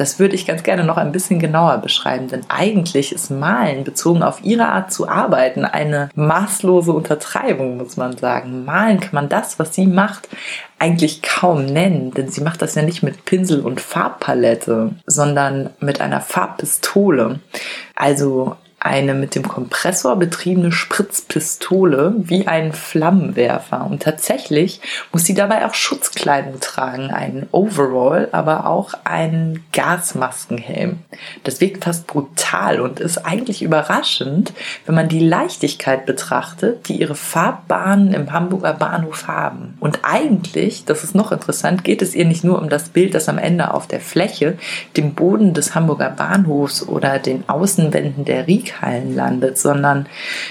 das 0.00 0.18
würde 0.18 0.34
ich 0.34 0.46
ganz 0.46 0.62
gerne 0.62 0.82
noch 0.82 0.96
ein 0.96 1.12
bisschen 1.12 1.38
genauer 1.38 1.76
beschreiben, 1.76 2.28
denn 2.28 2.40
eigentlich 2.48 3.12
ist 3.12 3.30
Malen 3.30 3.84
bezogen 3.84 4.22
auf 4.22 4.42
ihre 4.42 4.66
Art 4.66 4.90
zu 4.90 5.06
arbeiten 5.06 5.66
eine 5.66 6.08
maßlose 6.14 6.90
Untertreibung, 6.90 7.76
muss 7.76 7.98
man 7.98 8.16
sagen. 8.16 8.64
Malen 8.64 9.00
kann 9.00 9.14
man 9.14 9.28
das, 9.28 9.58
was 9.58 9.74
sie 9.74 9.86
macht, 9.86 10.26
eigentlich 10.78 11.20
kaum 11.20 11.66
nennen, 11.66 12.12
denn 12.12 12.30
sie 12.30 12.40
macht 12.40 12.62
das 12.62 12.76
ja 12.76 12.82
nicht 12.82 13.02
mit 13.02 13.26
Pinsel 13.26 13.60
und 13.60 13.78
Farbpalette, 13.82 14.92
sondern 15.04 15.68
mit 15.80 16.00
einer 16.00 16.22
Farbpistole. 16.22 17.40
Also 17.94 18.56
eine 18.80 19.12
mit 19.12 19.34
dem 19.34 19.46
Kompressor 19.46 20.16
betriebene 20.16 20.72
Spritzpistole 20.72 22.14
wie 22.16 22.46
ein 22.46 22.72
Flammenwerfer. 22.72 23.86
Und 23.86 24.02
tatsächlich 24.02 24.80
muss 25.12 25.24
sie 25.24 25.34
dabei 25.34 25.66
auch 25.66 25.74
Schutzkleidung 25.74 26.60
tragen, 26.60 27.10
einen 27.10 27.46
Overall, 27.52 28.28
aber 28.32 28.66
auch 28.66 28.94
einen 29.04 29.64
Gasmaskenhelm. 29.72 31.00
Das 31.44 31.60
wirkt 31.60 31.84
fast 31.84 32.06
brutal 32.06 32.80
und 32.80 33.00
ist 33.00 33.18
eigentlich 33.18 33.62
überraschend, 33.62 34.54
wenn 34.86 34.94
man 34.94 35.08
die 35.08 35.20
Leichtigkeit 35.20 36.06
betrachtet, 36.06 36.88
die 36.88 37.00
ihre 37.00 37.14
Farbbahnen 37.14 38.14
im 38.14 38.32
Hamburger 38.32 38.72
Bahnhof 38.72 39.28
haben. 39.28 39.76
Und 39.78 40.00
eigentlich, 40.04 40.86
das 40.86 41.04
ist 41.04 41.14
noch 41.14 41.32
interessant, 41.32 41.84
geht 41.84 42.00
es 42.00 42.14
ihr 42.14 42.24
nicht 42.24 42.44
nur 42.44 42.58
um 42.58 42.70
das 42.70 42.88
Bild, 42.88 43.14
das 43.14 43.28
am 43.28 43.36
Ende 43.36 43.74
auf 43.74 43.86
der 43.86 44.00
Fläche, 44.00 44.56
dem 44.96 45.12
Boden 45.12 45.52
des 45.52 45.74
Hamburger 45.74 46.08
Bahnhofs 46.08 46.88
oder 46.88 47.18
den 47.18 47.46
Außenwänden 47.46 48.24
der 48.24 48.46
Rieke 48.46 48.69
Musikhallen 48.70 49.14
landet, 49.14 49.58
sondern 49.58 50.06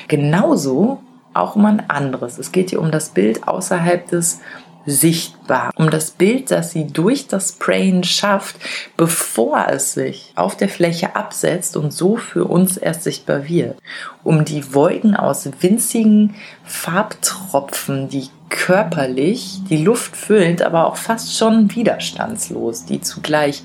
genauso 0.08 1.00
auch 1.34 1.56
um 1.56 1.66
ein 1.66 1.90
anderes. 1.90 2.38
Es 2.38 2.52
geht 2.52 2.72
hier 2.72 2.82
um 2.82 2.92
das 2.92 3.10
Bild 3.10 3.48
außerhalb 3.48 4.08
des 4.10 4.40
sichtbar, 4.86 5.72
um 5.76 5.90
das 5.92 6.12
Bild, 6.12 6.50
das 6.50 6.72
sie 6.72 6.88
durch 6.88 7.28
das 7.28 7.50
Sprayen 7.50 8.04
schafft, 8.04 8.56
bevor 8.98 9.68
es 9.70 9.94
sich 9.94 10.32
auf 10.36 10.58
der 10.58 10.70
Fläche 10.70 11.16
absetzt 11.16 11.78
und 11.78 11.92
so 11.94 12.18
für 12.18 12.46
uns 12.46 12.78
erst 12.78 13.04
sichtbar 13.04 13.48
wird, 13.48 13.78
um 14.24 14.46
die 14.46 14.74
Wolken 14.74 15.16
aus 15.16 15.48
winzigen 15.60 16.34
Farbtropfen, 16.64 18.10
die 18.10 18.30
körperlich 18.50 19.60
die 19.70 19.84
Luft 19.84 20.16
füllend, 20.16 20.64
aber 20.64 20.88
auch 20.88 20.96
fast 20.96 21.38
schon 21.38 21.74
widerstandslos, 21.76 22.86
die 22.86 23.02
zugleich 23.02 23.64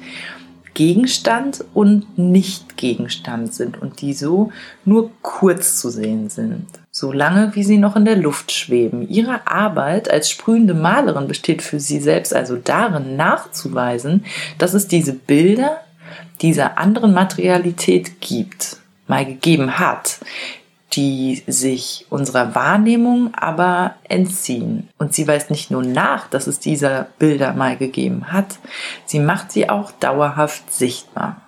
Gegenstand 0.74 1.64
und 1.72 2.18
Nicht-Gegenstand 2.18 3.54
sind 3.54 3.80
und 3.80 4.00
die 4.00 4.12
so 4.12 4.50
nur 4.84 5.10
kurz 5.22 5.78
zu 5.80 5.88
sehen 5.88 6.28
sind, 6.28 6.66
solange 6.90 7.54
wie 7.54 7.62
sie 7.62 7.78
noch 7.78 7.96
in 7.96 8.04
der 8.04 8.16
Luft 8.16 8.52
schweben. 8.52 9.08
Ihre 9.08 9.46
Arbeit 9.46 10.10
als 10.10 10.28
sprühende 10.28 10.74
Malerin 10.74 11.28
besteht 11.28 11.62
für 11.62 11.80
sie 11.80 12.00
selbst 12.00 12.34
also 12.34 12.56
darin 12.56 13.16
nachzuweisen, 13.16 14.24
dass 14.58 14.74
es 14.74 14.88
diese 14.88 15.12
Bilder 15.14 15.80
dieser 16.42 16.78
anderen 16.78 17.14
Materialität 17.14 18.20
gibt, 18.20 18.76
mal 19.06 19.24
gegeben 19.24 19.78
hat, 19.78 20.18
die 20.96 21.42
sich 21.46 22.06
unserer 22.10 22.54
Wahrnehmung 22.54 23.34
aber 23.34 23.94
entziehen. 24.08 24.88
Und 24.98 25.14
sie 25.14 25.26
weist 25.26 25.50
nicht 25.50 25.70
nur 25.70 25.82
nach, 25.82 26.28
dass 26.28 26.46
es 26.46 26.60
diese 26.60 27.06
Bilder 27.18 27.52
mal 27.54 27.76
gegeben 27.76 28.32
hat, 28.32 28.58
sie 29.06 29.20
macht 29.20 29.52
sie 29.52 29.68
auch 29.68 29.90
dauerhaft 29.92 30.72
sichtbar. 30.72 31.40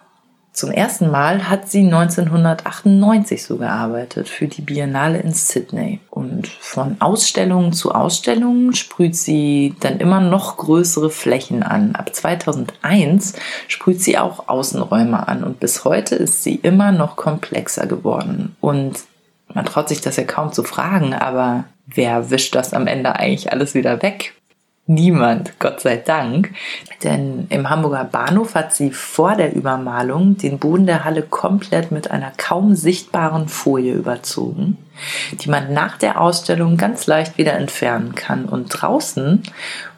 Zum 0.57 0.71
ersten 0.71 1.11
Mal 1.11 1.51
hat 1.51 1.69
sie 1.69 1.85
1998 1.85 3.45
so 3.45 3.59
gearbeitet 3.59 4.27
für 4.27 4.49
die 4.49 4.63
Biennale 4.63 5.19
in 5.19 5.35
Sydney. 5.35 6.01
Und 6.09 6.49
von 6.49 6.97
Ausstellung 6.99 7.75
zu 7.75 7.93
Ausstellung 7.93 8.73
sprüht 8.73 9.17
sie 9.17 9.75
dann 9.81 9.99
immer 9.99 10.21
noch 10.21 10.57
größere 10.57 11.11
Flächen 11.11 11.63
an. 11.63 11.95
Ab 11.95 12.15
2001 12.15 13.35
sprüht 13.69 14.01
sie 14.01 14.17
auch 14.17 14.49
Außenräume 14.49 15.29
an 15.29 15.45
und 15.45 15.61
bis 15.61 15.85
heute 15.85 16.15
ist 16.15 16.43
sie 16.43 16.55
immer 16.55 16.91
noch 16.91 17.17
komplexer 17.17 17.87
geworden. 17.87 18.57
Und 18.63 19.01
man 19.53 19.65
traut 19.65 19.89
sich 19.89 20.01
das 20.01 20.17
ja 20.17 20.25
kaum 20.25 20.53
zu 20.53 20.63
fragen, 20.63 21.15
aber 21.15 21.65
wer 21.87 22.31
wischt 22.31 22.55
das 22.55 22.75
am 22.75 22.87
Ende 22.87 23.17
eigentlich 23.17 23.53
alles 23.53 23.75
wieder 23.75 24.03
weg? 24.03 24.35
Niemand, 24.89 25.59
Gott 25.59 25.81
sei 25.81 25.97
Dank. 25.97 26.53
Denn 27.03 27.47
im 27.51 27.69
Hamburger 27.69 28.05
Bahnhof 28.05 28.55
hat 28.55 28.73
sie 28.73 28.93
vor 28.93 29.35
der 29.35 29.53
Übermalung 29.55 30.37
den 30.37 30.61
Boden 30.61 30.87
der 30.87 31.05
Halle 31.05 31.23
komplett 31.23 31.91
mit 31.91 32.13
einer 32.13 32.31
kaum 32.37 32.77
sichtbaren 32.77 33.49
Folie 33.49 33.95
überzogen, 33.95 34.79
die 35.41 35.51
man 35.51 35.73
nach 35.73 35.99
der 35.99 36.21
Ausstellung 36.21 36.77
ganz 36.77 37.09
leicht 37.09 37.37
wieder 37.37 37.55
entfernen 37.55 38.15
kann. 38.15 38.45
Und 38.45 38.69
draußen 38.69 39.43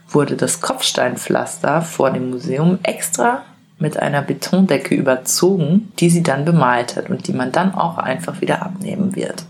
wurde 0.09 0.37
das 0.37 0.63
Kopfsteinpflaster 0.63 1.83
vor 1.83 2.11
dem 2.11 2.31
Museum 2.31 2.79
extra 2.83 3.43
mit 3.79 3.97
einer 3.99 4.23
Betondecke 4.23 4.95
überzogen, 4.95 5.93
die 5.99 6.11
sie 6.11 6.23
dann 6.23 6.45
bemalt 6.45 6.97
hat 6.97 7.11
und 7.11 7.27
die 7.29 7.33
man 7.33 7.53
dann 7.53 7.75
auch 7.75 7.99
einfach 7.99 8.41
wieder 8.41 8.63
abnehmen 8.63 9.15
wird. 9.15 9.45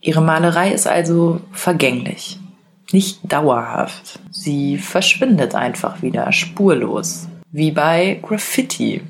Ihre 0.00 0.22
Malerei 0.22 0.72
ist 0.72 0.86
also 0.86 1.40
vergänglich, 1.52 2.38
nicht 2.90 3.20
dauerhaft. 3.30 4.18
Sie 4.30 4.78
verschwindet 4.78 5.54
einfach 5.54 6.02
wieder 6.02 6.32
spurlos, 6.32 7.28
wie 7.52 7.70
bei 7.70 8.18
Graffiti. 8.22 9.02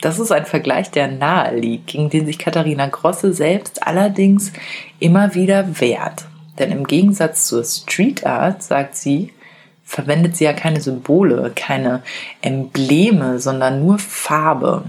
Das 0.00 0.18
ist 0.18 0.32
ein 0.32 0.46
Vergleich, 0.46 0.90
der 0.90 1.08
nahe 1.08 1.56
liegt, 1.56 1.86
gegen 1.86 2.10
den 2.10 2.26
sich 2.26 2.38
Katharina 2.38 2.88
Grosse 2.88 3.32
selbst 3.32 3.86
allerdings 3.86 4.52
immer 4.98 5.34
wieder 5.36 5.80
wehrt. 5.80 6.26
Denn 6.58 6.72
im 6.72 6.86
Gegensatz 6.86 7.46
zur 7.46 7.64
Street 7.64 8.26
Art, 8.26 8.62
sagt 8.62 8.96
sie, 8.96 9.32
verwendet 9.92 10.38
sie 10.38 10.44
ja 10.44 10.54
keine 10.54 10.80
Symbole, 10.80 11.52
keine 11.54 12.02
Embleme, 12.40 13.38
sondern 13.38 13.84
nur 13.84 13.98
Farbe. 13.98 14.84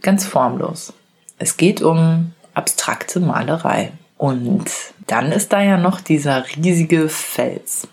Ganz 0.00 0.24
formlos. 0.24 0.94
Es 1.38 1.58
geht 1.58 1.82
um 1.82 2.32
abstrakte 2.54 3.20
Malerei. 3.20 3.92
Und 4.16 4.70
dann 5.06 5.30
ist 5.30 5.52
da 5.52 5.60
ja 5.60 5.76
noch 5.76 6.00
dieser 6.00 6.46
riesige 6.56 7.10
Fels. 7.10 7.86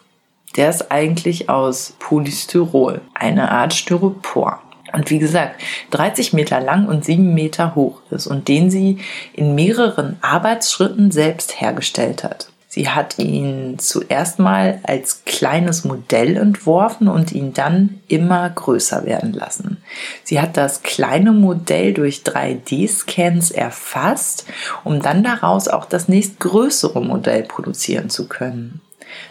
Der 0.56 0.70
ist 0.70 0.90
eigentlich 0.90 1.50
aus 1.50 1.96
Polystyrol, 2.00 3.02
eine 3.14 3.52
Art 3.52 3.74
Styropor. 3.74 4.62
Und 4.94 5.10
wie 5.10 5.20
gesagt, 5.20 5.60
30 5.92 6.32
Meter 6.32 6.62
lang 6.62 6.88
und 6.88 7.04
7 7.04 7.34
Meter 7.34 7.76
hoch 7.76 8.00
ist 8.10 8.26
und 8.28 8.48
den 8.48 8.72
sie 8.72 9.00
in 9.34 9.54
mehreren 9.54 10.16
Arbeitsschritten 10.22 11.12
selbst 11.12 11.60
hergestellt 11.60 12.24
hat. 12.24 12.53
Sie 12.74 12.90
hat 12.90 13.20
ihn 13.20 13.78
zuerst 13.78 14.40
mal 14.40 14.80
als 14.82 15.26
kleines 15.26 15.84
Modell 15.84 16.38
entworfen 16.38 17.08
und 17.08 17.32
ihn 17.32 17.54
dann 17.54 18.02
immer 18.08 18.50
größer 18.50 19.06
werden 19.06 19.32
lassen. 19.32 19.78
Sie 20.24 20.42
hat 20.42 20.58
das 20.58 20.82
kleine 20.82 21.34
Modell 21.34 21.94
durch 21.94 22.24
3D-Scans 22.26 23.52
erfasst, 23.52 24.46
um 24.84 25.04
dann 25.04 25.24
daraus 25.24 25.68
auch 25.68 25.86
das 25.86 26.08
nächstgrößere 26.08 27.00
Modell 27.00 27.44
produzieren 27.44 28.10
zu 28.10 28.28
können. 28.28 28.82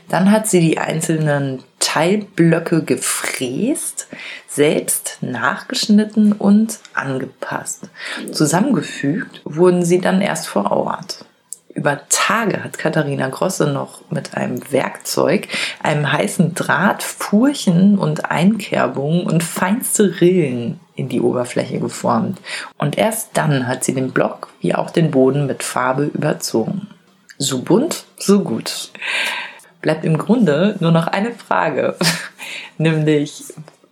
Dann 0.08 0.30
hat 0.30 0.46
sie 0.46 0.60
die 0.60 0.78
einzelnen 0.78 1.64
Teilblöcke 1.80 2.84
gefräst, 2.84 4.06
selbst 4.46 5.18
nachgeschnitten 5.20 6.32
und 6.32 6.78
angepasst. 6.94 7.90
Zusammengefügt 8.30 9.40
wurden 9.44 9.84
sie 9.84 9.98
dann 9.98 10.20
erst 10.20 10.46
vor 10.46 10.70
Ort. 10.70 11.24
Über 11.74 12.02
Tage 12.10 12.62
hat 12.62 12.76
Katharina 12.76 13.28
Grosse 13.28 13.66
noch 13.66 14.02
mit 14.10 14.36
einem 14.36 14.60
Werkzeug, 14.70 15.48
einem 15.82 16.12
heißen 16.12 16.54
Draht, 16.54 17.02
Furchen 17.02 17.98
und 17.98 18.30
Einkerbungen 18.30 19.24
und 19.26 19.42
feinste 19.42 20.20
Rillen 20.20 20.80
in 20.94 21.08
die 21.08 21.20
Oberfläche 21.20 21.80
geformt. 21.80 22.40
Und 22.76 22.98
erst 22.98 23.30
dann 23.34 23.66
hat 23.66 23.84
sie 23.84 23.94
den 23.94 24.12
Block 24.12 24.48
wie 24.60 24.74
auch 24.74 24.90
den 24.90 25.10
Boden 25.10 25.46
mit 25.46 25.62
Farbe 25.62 26.04
überzogen. 26.04 26.88
So 27.38 27.62
bunt, 27.62 28.04
so 28.18 28.40
gut. 28.40 28.90
Bleibt 29.80 30.04
im 30.04 30.18
Grunde 30.18 30.76
nur 30.80 30.92
noch 30.92 31.06
eine 31.06 31.32
Frage, 31.32 31.96
nämlich 32.78 33.44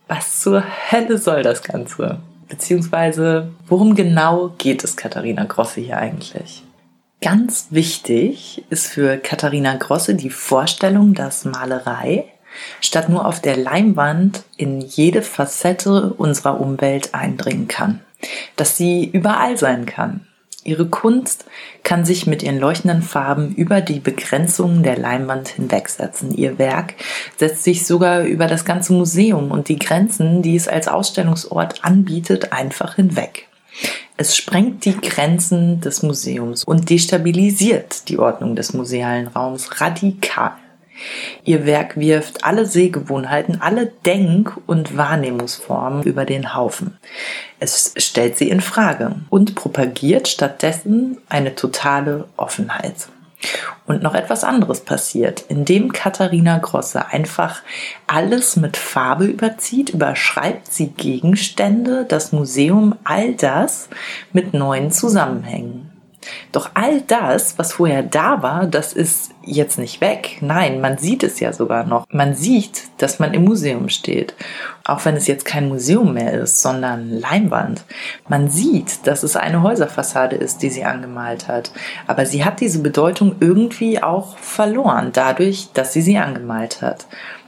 was 0.07 0.41
zur 0.41 0.63
Hölle 0.91 1.19
soll 1.19 1.43
das 1.43 1.63
Ganze? 1.63 2.19
Beziehungsweise 2.49 3.49
worum 3.69 3.95
genau 3.95 4.55
geht 4.59 4.85
es 4.85 4.97
Katharina 4.97 5.45
Grosse 5.45 5.81
hier 5.81 5.97
eigentlich? 5.97 6.63
Ganz 7.21 7.67
wichtig 7.69 8.65
ist 8.71 8.87
für 8.87 9.19
Katharina 9.19 9.77
Grosse 9.77 10.15
die 10.15 10.31
Vorstellung, 10.31 11.13
dass 11.13 11.45
Malerei 11.45 12.25
statt 12.81 13.11
nur 13.11 13.27
auf 13.27 13.41
der 13.41 13.59
Leinwand 13.59 14.43
in 14.57 14.81
jede 14.81 15.21
Facette 15.21 16.15
unserer 16.15 16.61
Umwelt 16.61 17.15
eindringen 17.15 17.69
kann. 17.69 18.01
Dass 18.57 18.79
sie 18.79 19.05
überall 19.05 19.59
sein 19.59 19.85
kann. 19.85 20.27
Ihre 20.65 20.87
Kunst 20.89 21.45
kann 21.85 22.05
sich 22.05 22.27
mit 22.27 22.43
ihren 22.43 22.59
leuchtenden 22.59 23.03
Farben 23.03 23.55
über 23.55 23.81
die 23.81 24.01
Begrenzungen 24.01 24.83
der 24.83 24.99
Leinwand 24.99 25.49
hinwegsetzen. 25.49 26.33
Ihr 26.33 26.59
Werk 26.59 26.95
setzt 27.37 27.65
sich 27.65 27.87
sogar 27.87 28.23
über 28.23 28.47
das 28.47 28.65
ganze 28.65 28.93
Museum 28.95 29.51
und 29.51 29.69
die 29.69 29.79
Grenzen, 29.79 30.43
die 30.43 30.57
es 30.57 30.69
als 30.69 30.89
Ausstellungsort 30.89 31.85
anbietet, 31.85 32.53
einfach 32.53 32.97
hinweg. 32.97 33.47
Es 34.21 34.37
sprengt 34.37 34.85
die 34.85 35.01
Grenzen 35.01 35.81
des 35.81 36.03
Museums 36.03 36.63
und 36.63 36.91
destabilisiert 36.91 38.07
die 38.11 38.19
Ordnung 38.19 38.55
des 38.55 38.75
musealen 38.75 39.29
Raums 39.29 39.81
radikal. 39.81 40.53
Ihr 41.45 41.65
Werk 41.65 41.97
wirft 41.97 42.45
alle 42.45 42.67
Sehgewohnheiten, 42.67 43.63
alle 43.63 43.87
Denk- 44.05 44.59
und 44.67 44.95
Wahrnehmungsformen 44.95 46.03
über 46.03 46.27
den 46.27 46.55
Haufen. 46.55 46.99
Es 47.61 47.95
stellt 47.97 48.37
sie 48.37 48.51
in 48.51 48.61
Frage 48.61 49.15
und 49.31 49.55
propagiert 49.55 50.29
stattdessen 50.29 51.17
eine 51.31 51.55
totale 51.55 52.27
Offenheit. 52.37 53.09
Und 53.87 54.03
noch 54.03 54.15
etwas 54.15 54.45
anderes 54.45 54.81
passiert, 54.81 55.45
indem 55.49 55.93
Katharina 55.93 56.59
Grosse 56.59 57.07
einfach 57.09 57.63
alles 58.07 58.57
mit 58.57 58.77
Farbe 58.77 59.25
überzieht, 59.25 59.91
überschreibt 59.91 60.73
sie 60.73 60.89
Gegenstände, 60.89 62.05
das 62.05 62.33
Museum, 62.33 62.97
all 63.05 63.35
das 63.35 63.89
mit 64.33 64.55
neuen 64.55 64.91
Zusammenhängen. 64.91 65.90
Doch 66.53 66.71
all 66.75 67.01
das, 67.03 67.59
was 67.59 67.73
vorher 67.73 68.03
da 68.03 68.43
war, 68.43 68.67
das 68.67 68.93
ist 68.93 69.31
jetzt 69.43 69.79
nicht 69.79 70.01
weg. 70.01 70.39
Nein, 70.41 70.81
man 70.81 70.99
sieht 70.99 71.23
es 71.23 71.41
ja 71.41 71.53
sogar 71.53 71.85
noch. 71.85 72.07
Man 72.11 72.35
sieht, 72.35 72.83
dass 72.99 73.19
man 73.19 73.33
im 73.33 73.45
Museum 73.45 73.89
steht. 73.89 74.35
Auch 74.85 75.05
wenn 75.05 75.17
es 75.17 75.27
jetzt 75.27 75.45
kein 75.45 75.69
Museum 75.69 76.15
mehr 76.15 76.33
ist, 76.33 76.61
sondern 76.61 77.11
Leinwand. 77.11 77.85
Man 78.29 78.51
sieht, 78.51 79.07
dass 79.07 79.23
es 79.23 79.37
eine 79.37 79.63
Häuserfassade 79.63 80.37
ist, 80.37 80.63
die 80.63 80.71
sie 80.71 80.85
angemalt 80.85 81.49
hat. 81.49 81.73
Aber 82.07 82.27
sie 82.27 82.45
hat 82.45 82.61
diese 82.61 82.81
Bedeutung 82.81 83.37
irgendwie 83.41 84.03
auch 84.03 84.37
verloren, 84.39 85.11
dadurch, 85.13 85.69
dass 85.73 85.93
sie 85.93 86.03
sie 86.03 86.19
angemalt 86.19 86.83
hat. 86.83 87.07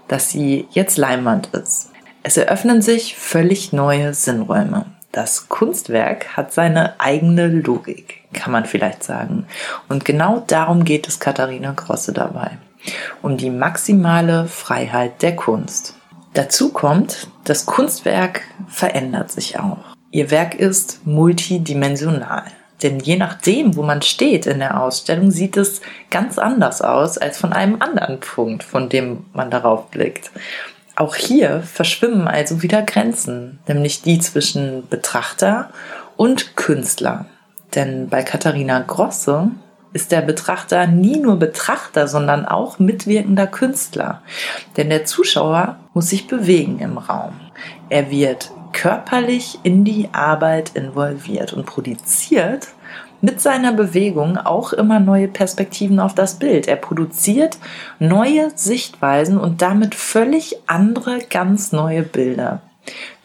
Dass 0.09 0.31
sie 0.31 0.67
jetzt 0.71 0.97
Leinwand 0.97 1.49
ist. 1.49 1.91
Es 2.23 2.37
eröffnen 2.37 2.83
sich 2.83 3.17
völlig 3.17 3.73
neue 3.73 4.14
Sinnräume. 4.14 4.87
Das 5.12 5.50
Kunstwerk 5.50 6.38
hat 6.38 6.54
seine 6.54 6.99
eigene 6.99 7.47
Logik, 7.47 8.23
kann 8.33 8.50
man 8.50 8.64
vielleicht 8.64 9.04
sagen. 9.04 9.47
Und 9.90 10.07
genau 10.07 10.42
darum 10.47 10.85
geht 10.85 11.07
es 11.07 11.21
Katharina 11.21 11.73
Grosse 11.73 12.14
dabei. 12.14 12.52
Um 13.21 13.37
die 13.37 13.50
maximale 13.50 14.47
Freiheit 14.47 15.21
der 15.21 15.37
Kunst. 15.37 15.97
Dazu 16.33 16.73
kommt, 16.73 17.28
das 17.45 17.66
Kunstwerk 17.66 18.40
verändert 18.69 19.31
sich 19.31 19.59
auch. 19.59 19.85
Ihr 20.11 20.31
Werk 20.31 20.54
ist 20.54 21.07
multidimensional. 21.07 22.45
Denn 22.83 22.99
je 22.99 23.16
nachdem, 23.16 23.76
wo 23.76 23.83
man 23.83 24.02
steht 24.02 24.47
in 24.47 24.59
der 24.59 24.81
Ausstellung, 24.81 25.31
sieht 25.31 25.57
es 25.57 25.83
ganz 26.11 26.38
anders 26.38 26.83
aus 26.83 27.19
als 27.19 27.38
von 27.38 27.52
einem 27.52 27.81
anderen 27.81 28.19
Punkt, 28.19 28.64
von 28.64 28.88
dem 28.88 29.26
man 29.35 29.50
darauf 29.50 29.88
blickt. 29.90 30.33
Auch 30.95 31.15
hier 31.15 31.63
verschwimmen 31.63 32.29
also 32.29 32.63
wieder 32.63 32.83
Grenzen, 32.83 33.59
nämlich 33.67 34.03
die 34.03 34.19
zwischen 34.19 34.89
Betrachter 34.89 35.71
und 36.17 36.57
Künstler. 36.57 37.27
Denn 37.75 38.09
bei 38.09 38.23
Katharina 38.23 38.81
Grosse 38.81 39.51
ist 39.95 40.13
der 40.13 40.23
Betrachter 40.23 40.87
nie 40.87 41.19
nur 41.19 41.37
Betrachter, 41.39 42.09
sondern 42.09 42.47
auch 42.47 42.79
mitwirkender 42.79 43.47
Künstler. 43.47 44.23
Denn 44.77 44.91
der 44.91 45.05
Zuschauer 45.05 45.77
muss 45.95 46.11
sich 46.11 46.27
bewegen 46.27 46.79
im 46.79 46.99
Raum. 46.99 47.35
Er 47.89 48.11
wird 48.11 48.51
körperlich 48.73 49.59
in 49.63 49.85
die 49.85 50.09
Arbeit 50.13 50.71
involviert 50.75 51.53
und 51.53 51.67
produziert 51.67 52.69
mit 53.23 53.41
seiner 53.41 53.73
Bewegung 53.73 54.37
auch 54.37 54.75
immer 54.75 55.00
neue 55.00 55.29
Perspektiven 55.29 56.00
auf 56.00 56.14
das 56.14 56.35
Bild. 56.35 56.69
Er 56.69 56.76
produziert 56.76 57.57
neue 57.99 58.50
Sichtweisen 58.55 59.38
und 59.38 59.62
damit 59.62 59.95
völlig 59.95 60.57
andere, 60.67 61.21
ganz 61.31 61.73
neue 61.73 62.03
Bilder. 62.03 62.61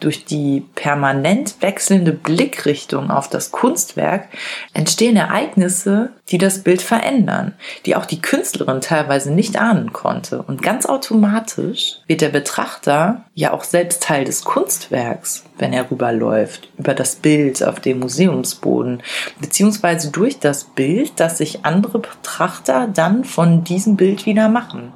Durch 0.00 0.24
die 0.24 0.64
permanent 0.76 1.56
wechselnde 1.60 2.12
Blickrichtung 2.12 3.10
auf 3.10 3.28
das 3.28 3.50
Kunstwerk 3.50 4.28
entstehen 4.72 5.16
Ereignisse, 5.16 6.10
die 6.28 6.38
das 6.38 6.62
Bild 6.62 6.82
verändern, 6.82 7.54
die 7.84 7.96
auch 7.96 8.06
die 8.06 8.22
Künstlerin 8.22 8.80
teilweise 8.80 9.32
nicht 9.32 9.58
ahnen 9.58 9.92
konnte. 9.92 10.42
Und 10.42 10.62
ganz 10.62 10.86
automatisch 10.86 11.96
wird 12.06 12.20
der 12.20 12.28
Betrachter 12.28 13.24
ja 13.34 13.52
auch 13.52 13.64
selbst 13.64 14.00
Teil 14.00 14.24
des 14.24 14.44
Kunstwerks, 14.44 15.44
wenn 15.58 15.72
er 15.72 15.90
rüberläuft, 15.90 16.70
über 16.78 16.94
das 16.94 17.16
Bild 17.16 17.64
auf 17.64 17.80
dem 17.80 17.98
Museumsboden, 17.98 19.02
beziehungsweise 19.40 20.12
durch 20.12 20.38
das 20.38 20.62
Bild, 20.62 21.12
das 21.16 21.38
sich 21.38 21.64
andere 21.64 21.98
Betrachter 21.98 22.86
dann 22.86 23.24
von 23.24 23.64
diesem 23.64 23.96
Bild 23.96 24.26
wieder 24.26 24.48
machen. 24.48 24.92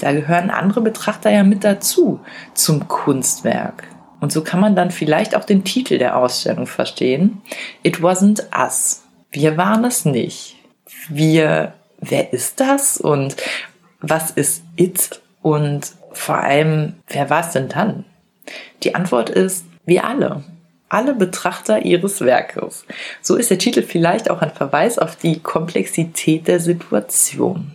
Da 0.00 0.12
gehören 0.12 0.50
andere 0.50 0.82
Betrachter 0.82 1.30
ja 1.30 1.42
mit 1.42 1.64
dazu 1.64 2.20
zum 2.52 2.86
Kunstwerk. 2.86 3.84
Und 4.20 4.32
so 4.32 4.42
kann 4.42 4.60
man 4.60 4.76
dann 4.76 4.90
vielleicht 4.90 5.36
auch 5.36 5.44
den 5.44 5.64
Titel 5.64 5.98
der 5.98 6.16
Ausstellung 6.16 6.66
verstehen. 6.66 7.42
It 7.82 7.98
wasn't 7.98 8.44
us. 8.56 9.04
Wir 9.30 9.56
waren 9.56 9.84
es 9.84 10.04
nicht. 10.04 10.56
Wir, 11.08 11.74
wer 12.00 12.32
ist 12.32 12.60
das 12.60 12.98
und 12.98 13.36
was 14.00 14.30
ist 14.30 14.62
it 14.76 15.20
und 15.42 15.92
vor 16.12 16.36
allem, 16.36 16.94
wer 17.08 17.28
war 17.30 17.46
es 17.46 17.52
denn 17.52 17.68
dann? 17.68 18.04
Die 18.82 18.94
Antwort 18.94 19.30
ist, 19.30 19.66
wir 19.84 20.04
alle. 20.04 20.44
Alle 20.88 21.14
Betrachter 21.14 21.84
ihres 21.84 22.20
Werkes. 22.20 22.84
So 23.20 23.36
ist 23.36 23.50
der 23.50 23.58
Titel 23.58 23.82
vielleicht 23.82 24.30
auch 24.30 24.40
ein 24.40 24.52
Verweis 24.52 24.98
auf 24.98 25.16
die 25.16 25.40
Komplexität 25.40 26.48
der 26.48 26.60
Situation. 26.60 27.72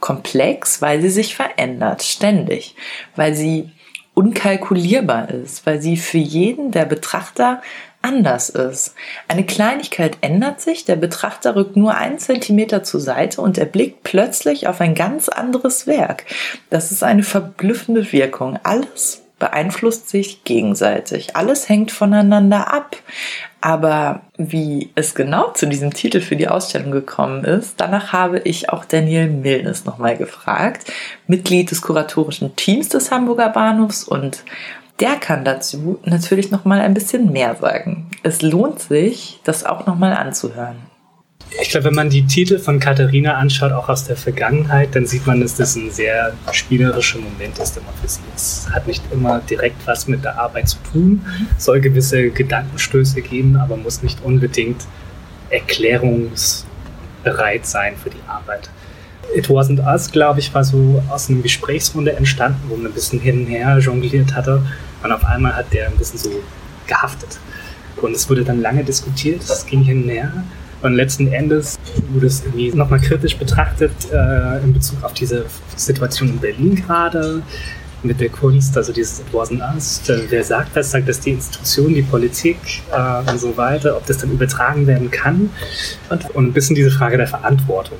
Komplex, 0.00 0.82
weil 0.82 1.00
sie 1.00 1.08
sich 1.08 1.34
verändert, 1.34 2.02
ständig, 2.02 2.74
weil 3.16 3.34
sie 3.34 3.70
unkalkulierbar 4.18 5.30
ist, 5.30 5.64
weil 5.64 5.80
sie 5.80 5.96
für 5.96 6.18
jeden 6.18 6.72
der 6.72 6.86
Betrachter 6.86 7.62
anders 8.02 8.50
ist. 8.50 8.96
Eine 9.28 9.46
Kleinigkeit 9.46 10.18
ändert 10.22 10.60
sich, 10.60 10.84
der 10.84 10.96
Betrachter 10.96 11.54
rückt 11.54 11.76
nur 11.76 11.94
einen 11.94 12.18
Zentimeter 12.18 12.82
zur 12.82 12.98
Seite 12.98 13.40
und 13.40 13.58
er 13.58 13.66
blickt 13.66 14.02
plötzlich 14.02 14.66
auf 14.66 14.80
ein 14.80 14.96
ganz 14.96 15.28
anderes 15.28 15.86
Werk. 15.86 16.24
Das 16.68 16.90
ist 16.90 17.04
eine 17.04 17.22
verblüffende 17.22 18.10
Wirkung. 18.10 18.58
Alles 18.64 19.22
beeinflusst 19.38 20.08
sich 20.08 20.44
gegenseitig. 20.44 21.36
Alles 21.36 21.68
hängt 21.68 21.90
voneinander 21.92 22.72
ab. 22.72 22.96
Aber 23.60 24.20
wie 24.36 24.90
es 24.94 25.16
genau 25.16 25.50
zu 25.50 25.66
diesem 25.66 25.92
Titel 25.92 26.20
für 26.20 26.36
die 26.36 26.48
Ausstellung 26.48 26.92
gekommen 26.92 27.44
ist, 27.44 27.74
danach 27.80 28.12
habe 28.12 28.38
ich 28.40 28.70
auch 28.70 28.84
Daniel 28.84 29.28
Milnes 29.28 29.84
nochmal 29.84 30.16
gefragt, 30.16 30.92
Mitglied 31.26 31.70
des 31.70 31.82
kuratorischen 31.82 32.54
Teams 32.54 32.88
des 32.88 33.10
Hamburger 33.10 33.48
Bahnhofs 33.48 34.04
und 34.04 34.44
der 35.00 35.16
kann 35.16 35.44
dazu 35.44 35.98
natürlich 36.04 36.50
nochmal 36.50 36.80
ein 36.80 36.94
bisschen 36.94 37.32
mehr 37.32 37.56
sagen. 37.56 38.08
Es 38.22 38.42
lohnt 38.42 38.80
sich, 38.80 39.40
das 39.44 39.64
auch 39.64 39.86
nochmal 39.86 40.12
anzuhören. 40.12 40.76
Ich 41.60 41.70
glaube, 41.70 41.86
wenn 41.86 41.94
man 41.94 42.10
die 42.10 42.26
Titel 42.26 42.58
von 42.58 42.78
Katharina 42.78 43.34
anschaut, 43.34 43.72
auch 43.72 43.88
aus 43.88 44.04
der 44.04 44.16
Vergangenheit, 44.16 44.94
dann 44.94 45.06
sieht 45.06 45.26
man, 45.26 45.40
dass 45.40 45.54
das 45.54 45.76
ein 45.76 45.90
sehr 45.90 46.34
spielerischer 46.52 47.18
Moment 47.18 47.58
ist 47.58 47.76
immer 47.76 47.92
für 48.00 48.08
sie. 48.08 48.20
Es 48.36 48.68
hat 48.70 48.86
nicht 48.86 49.02
immer 49.10 49.40
direkt 49.40 49.86
was 49.86 50.08
mit 50.08 50.24
der 50.24 50.38
Arbeit 50.38 50.68
zu 50.68 50.78
tun, 50.92 51.24
soll 51.56 51.80
gewisse 51.80 52.30
Gedankenstöße 52.30 53.22
geben, 53.22 53.56
aber 53.56 53.76
muss 53.76 54.02
nicht 54.02 54.22
unbedingt 54.22 54.84
erklärungsbereit 55.50 57.66
sein 57.66 57.96
für 57.96 58.10
die 58.10 58.22
Arbeit. 58.26 58.70
It 59.34 59.48
Wasn't 59.48 59.84
Us, 59.84 60.10
glaube 60.10 60.40
ich, 60.40 60.54
war 60.54 60.64
so 60.64 61.02
aus 61.10 61.28
einer 61.28 61.40
Gesprächsrunde 61.40 62.12
entstanden, 62.12 62.60
wo 62.68 62.76
man 62.76 62.86
ein 62.86 62.92
bisschen 62.92 63.20
hin 63.20 63.40
und 63.40 63.46
her 63.46 63.78
jongliert 63.78 64.34
hatte. 64.34 64.62
Und 65.02 65.12
auf 65.12 65.24
einmal 65.24 65.54
hat 65.54 65.72
der 65.72 65.88
ein 65.88 65.96
bisschen 65.96 66.18
so 66.18 66.30
gehaftet. 66.86 67.38
Und 67.96 68.14
es 68.14 68.28
wurde 68.30 68.44
dann 68.44 68.60
lange 68.60 68.84
diskutiert, 68.84 69.42
es 69.42 69.66
ging 69.66 69.82
hin 69.82 70.04
und 70.04 70.08
her. 70.08 70.32
Und 70.80 70.94
letzten 70.94 71.32
Endes 71.32 71.76
wurde 72.10 72.26
es 72.26 72.44
irgendwie 72.44 72.72
nochmal 72.72 73.00
kritisch 73.00 73.36
betrachtet 73.36 73.92
äh, 74.12 74.62
in 74.62 74.72
Bezug 74.72 75.02
auf 75.02 75.12
diese 75.12 75.44
Situation 75.76 76.28
in 76.28 76.38
Berlin 76.38 76.76
gerade 76.76 77.42
mit 78.02 78.20
der 78.20 78.28
Kunst, 78.28 78.76
also 78.76 78.92
dieses 78.92 79.20
It 79.20 79.26
wasn't 79.32 79.60
us. 79.74 80.00
Wer 80.06 80.44
sagt 80.44 80.76
das? 80.76 80.92
Sagt 80.92 81.08
das 81.08 81.18
die 81.20 81.30
Institution, 81.30 81.94
die 81.94 82.02
Politik 82.02 82.58
äh, 82.92 83.30
und 83.30 83.40
so 83.40 83.56
weiter, 83.56 83.96
ob 83.96 84.06
das 84.06 84.18
dann 84.18 84.30
übertragen 84.30 84.86
werden 84.86 85.10
kann? 85.10 85.50
Und, 86.08 86.30
und 86.30 86.46
ein 86.46 86.52
bisschen 86.52 86.76
diese 86.76 86.90
Frage 86.90 87.16
der 87.16 87.26
Verantwortung. 87.26 87.98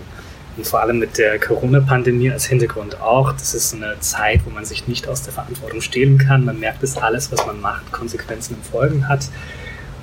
Und 0.56 0.66
vor 0.66 0.80
allem 0.80 0.98
mit 0.98 1.18
der 1.18 1.38
Corona-Pandemie 1.38 2.30
als 2.30 2.46
Hintergrund 2.46 3.00
auch. 3.00 3.32
Das 3.32 3.54
ist 3.54 3.74
eine 3.74 3.98
Zeit, 4.00 4.40
wo 4.44 4.50
man 4.50 4.64
sich 4.64 4.86
nicht 4.88 5.08
aus 5.08 5.22
der 5.22 5.32
Verantwortung 5.32 5.80
stehlen 5.80 6.18
kann. 6.18 6.44
Man 6.44 6.58
merkt, 6.60 6.82
dass 6.82 6.96
alles, 6.96 7.30
was 7.32 7.44
man 7.46 7.60
macht, 7.60 7.90
Konsequenzen 7.92 8.54
und 8.54 8.66
Folgen 8.66 9.08
hat. 9.08 9.28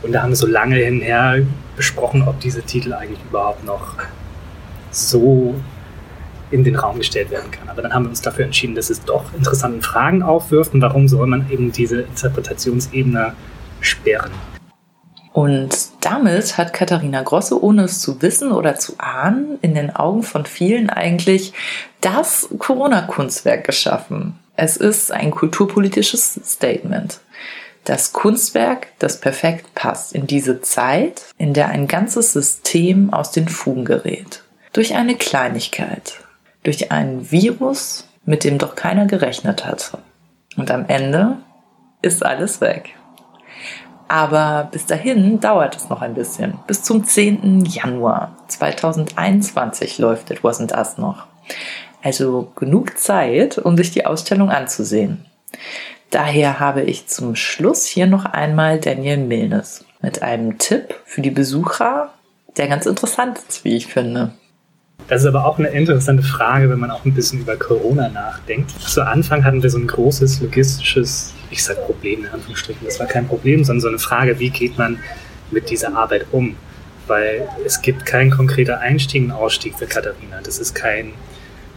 Und 0.01 0.11
da 0.11 0.23
haben 0.23 0.29
wir 0.29 0.35
so 0.37 0.47
lange 0.47 0.75
hinher 0.75 1.45
besprochen, 1.75 2.27
ob 2.27 2.39
diese 2.39 2.61
Titel 2.61 2.93
eigentlich 2.93 3.19
überhaupt 3.29 3.63
noch 3.65 3.95
so 4.91 5.55
in 6.51 6.63
den 6.63 6.75
Raum 6.75 6.97
gestellt 6.97 7.31
werden 7.31 7.51
kann. 7.51 7.69
Aber 7.69 7.81
dann 7.81 7.93
haben 7.93 8.03
wir 8.03 8.09
uns 8.09 8.21
dafür 8.21 8.45
entschieden, 8.45 8.75
dass 8.75 8.89
es 8.89 9.03
doch 9.03 9.33
interessante 9.33 9.81
Fragen 9.81 10.23
aufwirft 10.23 10.73
und 10.73 10.81
warum 10.81 11.07
soll 11.07 11.27
man 11.27 11.49
eben 11.49 11.71
diese 11.71 12.01
Interpretationsebene 12.01 13.33
sperren. 13.81 14.31
Und 15.33 15.89
damit 15.99 16.57
hat 16.57 16.71
Katharina 16.71 17.21
Grosse, 17.21 17.61
ohne 17.61 17.83
es 17.83 17.99
zu 17.99 18.21
wissen 18.21 18.53
oder 18.53 18.75
zu 18.75 18.93
ahnen, 18.99 19.57
in 19.61 19.75
den 19.75 19.93
Augen 19.93 20.23
von 20.23 20.45
vielen 20.45 20.89
eigentlich 20.89 21.51
das 21.99 22.47
Corona-Kunstwerk 22.57 23.65
geschaffen. 23.65 24.39
Es 24.55 24.77
ist 24.77 25.11
ein 25.11 25.31
kulturpolitisches 25.31 26.39
Statement. 26.45 27.19
Das 27.85 28.13
Kunstwerk, 28.13 28.87
das 28.97 29.19
perfekt 29.19 29.75
passt 29.75 30.13
in 30.13 30.25
diese 30.25 30.59
Zeit, 30.59 31.25
in 31.37 31.53
der 31.53 31.69
ein 31.69 31.87
ganzes 31.87 32.33
System 32.33 33.13
aus 33.13 33.31
den 33.31 33.47
Fugen 33.47 33.85
gerät. 33.85 34.43
Durch 34.73 34.95
eine 34.95 35.15
Kleinigkeit. 35.15 36.15
Durch 36.63 36.91
ein 36.91 37.29
Virus, 37.29 38.07
mit 38.25 38.43
dem 38.43 38.57
doch 38.57 38.73
keiner 38.73 39.05
gerechnet 39.05 39.67
hat. 39.67 39.99
Und 40.57 40.71
am 40.71 40.85
Ende 40.87 41.37
ist 42.01 42.25
alles 42.25 42.59
weg. 42.59 42.95
Aber 44.07 44.67
bis 44.71 44.87
dahin 44.87 45.39
dauert 45.39 45.75
es 45.75 45.87
noch 45.87 46.01
ein 46.01 46.15
bisschen. 46.15 46.57
Bis 46.65 46.81
zum 46.81 47.03
10. 47.03 47.65
Januar 47.65 48.35
2021 48.47 49.99
läuft 49.99 50.31
It 50.31 50.41
Wasn't 50.41 50.75
Us 50.75 50.97
noch. 50.97 51.27
Also 52.01 52.51
genug 52.55 52.97
Zeit, 52.97 53.59
um 53.59 53.77
sich 53.77 53.91
die 53.91 54.07
Ausstellung 54.07 54.49
anzusehen. 54.49 55.25
Daher 56.15 56.61
habe 56.61 56.81
ich 56.81 57.07
zum 57.07 57.35
Schluss 57.35 57.83
hier 57.83 58.07
noch 58.07 58.23
einmal 58.23 58.79
Daniel 58.79 59.17
Milnes 59.17 59.83
mit 60.01 60.21
einem 60.21 60.57
Tipp 60.57 60.95
für 61.03 61.19
die 61.19 61.29
Besucher, 61.29 62.13
der 62.55 62.69
ganz 62.69 62.85
interessant 62.85 63.37
ist, 63.49 63.65
wie 63.65 63.75
ich 63.75 63.87
finde. 63.87 64.31
Das 65.09 65.23
ist 65.23 65.27
aber 65.27 65.45
auch 65.45 65.59
eine 65.59 65.67
interessante 65.67 66.23
Frage, 66.23 66.69
wenn 66.69 66.79
man 66.79 66.89
auch 66.89 67.03
ein 67.03 67.13
bisschen 67.13 67.41
über 67.41 67.57
Corona 67.57 68.07
nachdenkt. 68.07 68.71
Zu 68.79 69.05
Anfang 69.05 69.43
hatten 69.43 69.61
wir 69.61 69.69
so 69.69 69.77
ein 69.77 69.87
großes 69.87 70.39
logistisches, 70.39 71.33
ich 71.51 71.61
sage 71.61 71.81
Problem 71.81 72.23
in 72.23 72.29
Anführungsstrichen, 72.29 72.85
das 72.85 72.97
war 72.97 73.07
kein 73.07 73.27
Problem, 73.27 73.65
sondern 73.65 73.81
so 73.81 73.89
eine 73.89 73.99
Frage, 73.99 74.39
wie 74.39 74.51
geht 74.51 74.77
man 74.77 74.99
mit 75.51 75.69
dieser 75.69 75.97
Arbeit 75.97 76.27
um? 76.31 76.55
Weil 77.07 77.45
es 77.65 77.81
gibt 77.81 78.05
keinen 78.05 78.31
konkreten 78.31 78.75
Einstieg 78.75 79.25
und 79.25 79.31
Ausstieg 79.33 79.75
für 79.75 79.85
Katharina. 79.85 80.39
Das 80.41 80.59
ist 80.59 80.75
kein 80.75 81.07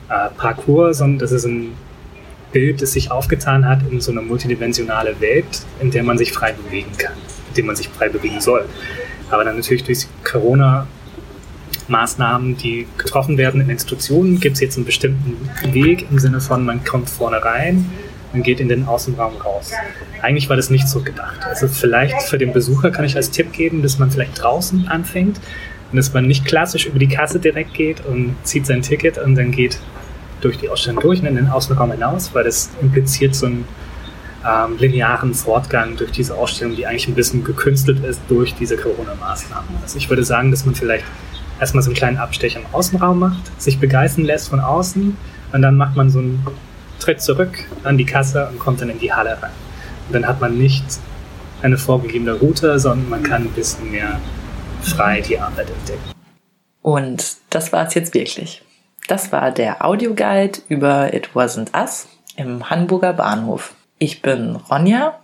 äh, 0.08 0.28
Parcours, 0.36 0.98
sondern 0.98 1.18
das 1.18 1.32
ist 1.32 1.44
ein 1.44 1.72
Bild, 2.52 2.82
das 2.82 2.92
sich 2.92 3.10
aufgetan 3.10 3.66
hat 3.66 3.80
in 3.90 4.00
so 4.00 4.10
eine 4.10 4.20
multidimensionale 4.20 5.20
Welt, 5.20 5.62
in 5.80 5.90
der 5.90 6.02
man 6.02 6.18
sich 6.18 6.32
frei 6.32 6.52
bewegen 6.52 6.92
kann, 6.96 7.14
in 7.48 7.54
der 7.54 7.64
man 7.64 7.76
sich 7.76 7.88
frei 7.88 8.08
bewegen 8.08 8.40
soll. 8.40 8.64
Aber 9.30 9.44
dann 9.44 9.56
natürlich 9.56 9.84
durch 9.84 10.06
Corona 10.24 10.86
Maßnahmen, 11.88 12.56
die 12.56 12.86
getroffen 12.96 13.38
werden 13.38 13.60
in 13.60 13.70
Institutionen, 13.70 14.40
gibt 14.40 14.54
es 14.54 14.60
jetzt 14.60 14.76
einen 14.76 14.86
bestimmten 14.86 15.36
Weg 15.72 16.06
im 16.10 16.18
Sinne 16.18 16.40
von, 16.40 16.64
man 16.64 16.84
kommt 16.84 17.08
vorne 17.08 17.42
rein, 17.42 17.90
man 18.32 18.42
geht 18.42 18.60
in 18.60 18.68
den 18.68 18.86
Außenraum 18.86 19.36
raus. 19.38 19.72
Eigentlich 20.20 20.48
war 20.48 20.56
das 20.56 20.70
nicht 20.70 20.86
so 20.86 21.00
gedacht. 21.00 21.44
Also 21.44 21.66
vielleicht 21.66 22.22
für 22.22 22.38
den 22.38 22.52
Besucher 22.52 22.90
kann 22.90 23.04
ich 23.04 23.16
als 23.16 23.30
Tipp 23.30 23.52
geben, 23.52 23.82
dass 23.82 23.98
man 23.98 24.10
vielleicht 24.10 24.42
draußen 24.42 24.88
anfängt 24.88 25.40
und 25.90 25.96
dass 25.96 26.12
man 26.12 26.26
nicht 26.26 26.44
klassisch 26.44 26.86
über 26.86 26.98
die 26.98 27.08
Kasse 27.08 27.38
direkt 27.38 27.74
geht 27.74 28.04
und 28.04 28.36
zieht 28.42 28.66
sein 28.66 28.82
Ticket 28.82 29.16
und 29.16 29.34
dann 29.34 29.50
geht 29.50 29.78
durch 30.40 30.58
die 30.58 30.68
Ausstellung 30.68 31.00
durch 31.00 31.20
und 31.20 31.26
in 31.26 31.36
den 31.36 31.48
Außenraum 31.48 31.92
hinaus, 31.92 32.34
weil 32.34 32.44
das 32.44 32.70
impliziert 32.80 33.34
so 33.34 33.46
einen 33.46 33.66
ähm, 34.46 34.76
linearen 34.78 35.34
Fortgang 35.34 35.96
durch 35.96 36.12
diese 36.12 36.34
Ausstellung, 36.34 36.76
die 36.76 36.86
eigentlich 36.86 37.08
ein 37.08 37.14
bisschen 37.14 37.44
gekünstelt 37.44 38.04
ist 38.04 38.20
durch 38.28 38.54
diese 38.54 38.76
Corona-Maßnahmen. 38.76 39.68
Also 39.82 39.98
ich 39.98 40.08
würde 40.08 40.24
sagen, 40.24 40.50
dass 40.50 40.64
man 40.64 40.74
vielleicht 40.74 41.04
erstmal 41.60 41.82
so 41.82 41.90
einen 41.90 41.96
kleinen 41.96 42.16
Abstecher 42.18 42.60
im 42.60 42.66
Außenraum 42.72 43.18
macht, 43.18 43.60
sich 43.60 43.78
begeistern 43.78 44.24
lässt 44.24 44.48
von 44.48 44.60
außen 44.60 45.16
und 45.52 45.62
dann 45.62 45.76
macht 45.76 45.96
man 45.96 46.10
so 46.10 46.20
einen 46.20 46.46
Tritt 47.00 47.20
zurück 47.20 47.58
an 47.84 47.98
die 47.98 48.04
Kasse 48.04 48.48
und 48.48 48.58
kommt 48.58 48.80
dann 48.80 48.90
in 48.90 48.98
die 48.98 49.12
Halle 49.12 49.40
rein. 49.42 49.52
Und 50.06 50.14
dann 50.14 50.26
hat 50.26 50.40
man 50.40 50.56
nicht 50.56 50.84
eine 51.62 51.76
vorgegebene 51.76 52.34
Route, 52.34 52.78
sondern 52.78 53.08
man 53.08 53.22
kann 53.22 53.42
ein 53.42 53.50
bisschen 53.50 53.90
mehr 53.90 54.20
frei 54.82 55.20
die 55.20 55.38
Arbeit 55.38 55.70
entdecken. 55.70 56.12
Und 56.82 57.36
das 57.50 57.72
war 57.72 57.86
es 57.86 57.94
jetzt 57.94 58.14
wirklich. 58.14 58.62
Das 59.08 59.32
war 59.32 59.50
der 59.52 59.86
Audioguide 59.86 60.60
über 60.68 61.14
It 61.14 61.30
Wasn't 61.32 61.74
Us 61.74 62.08
im 62.36 62.68
Hamburger 62.68 63.14
Bahnhof. 63.14 63.74
Ich 63.98 64.20
bin 64.20 64.54
Ronja 64.54 65.18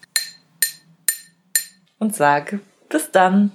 und 1.99 2.17
sage 2.17 2.61
bis 2.89 3.11
dann. 3.11 3.53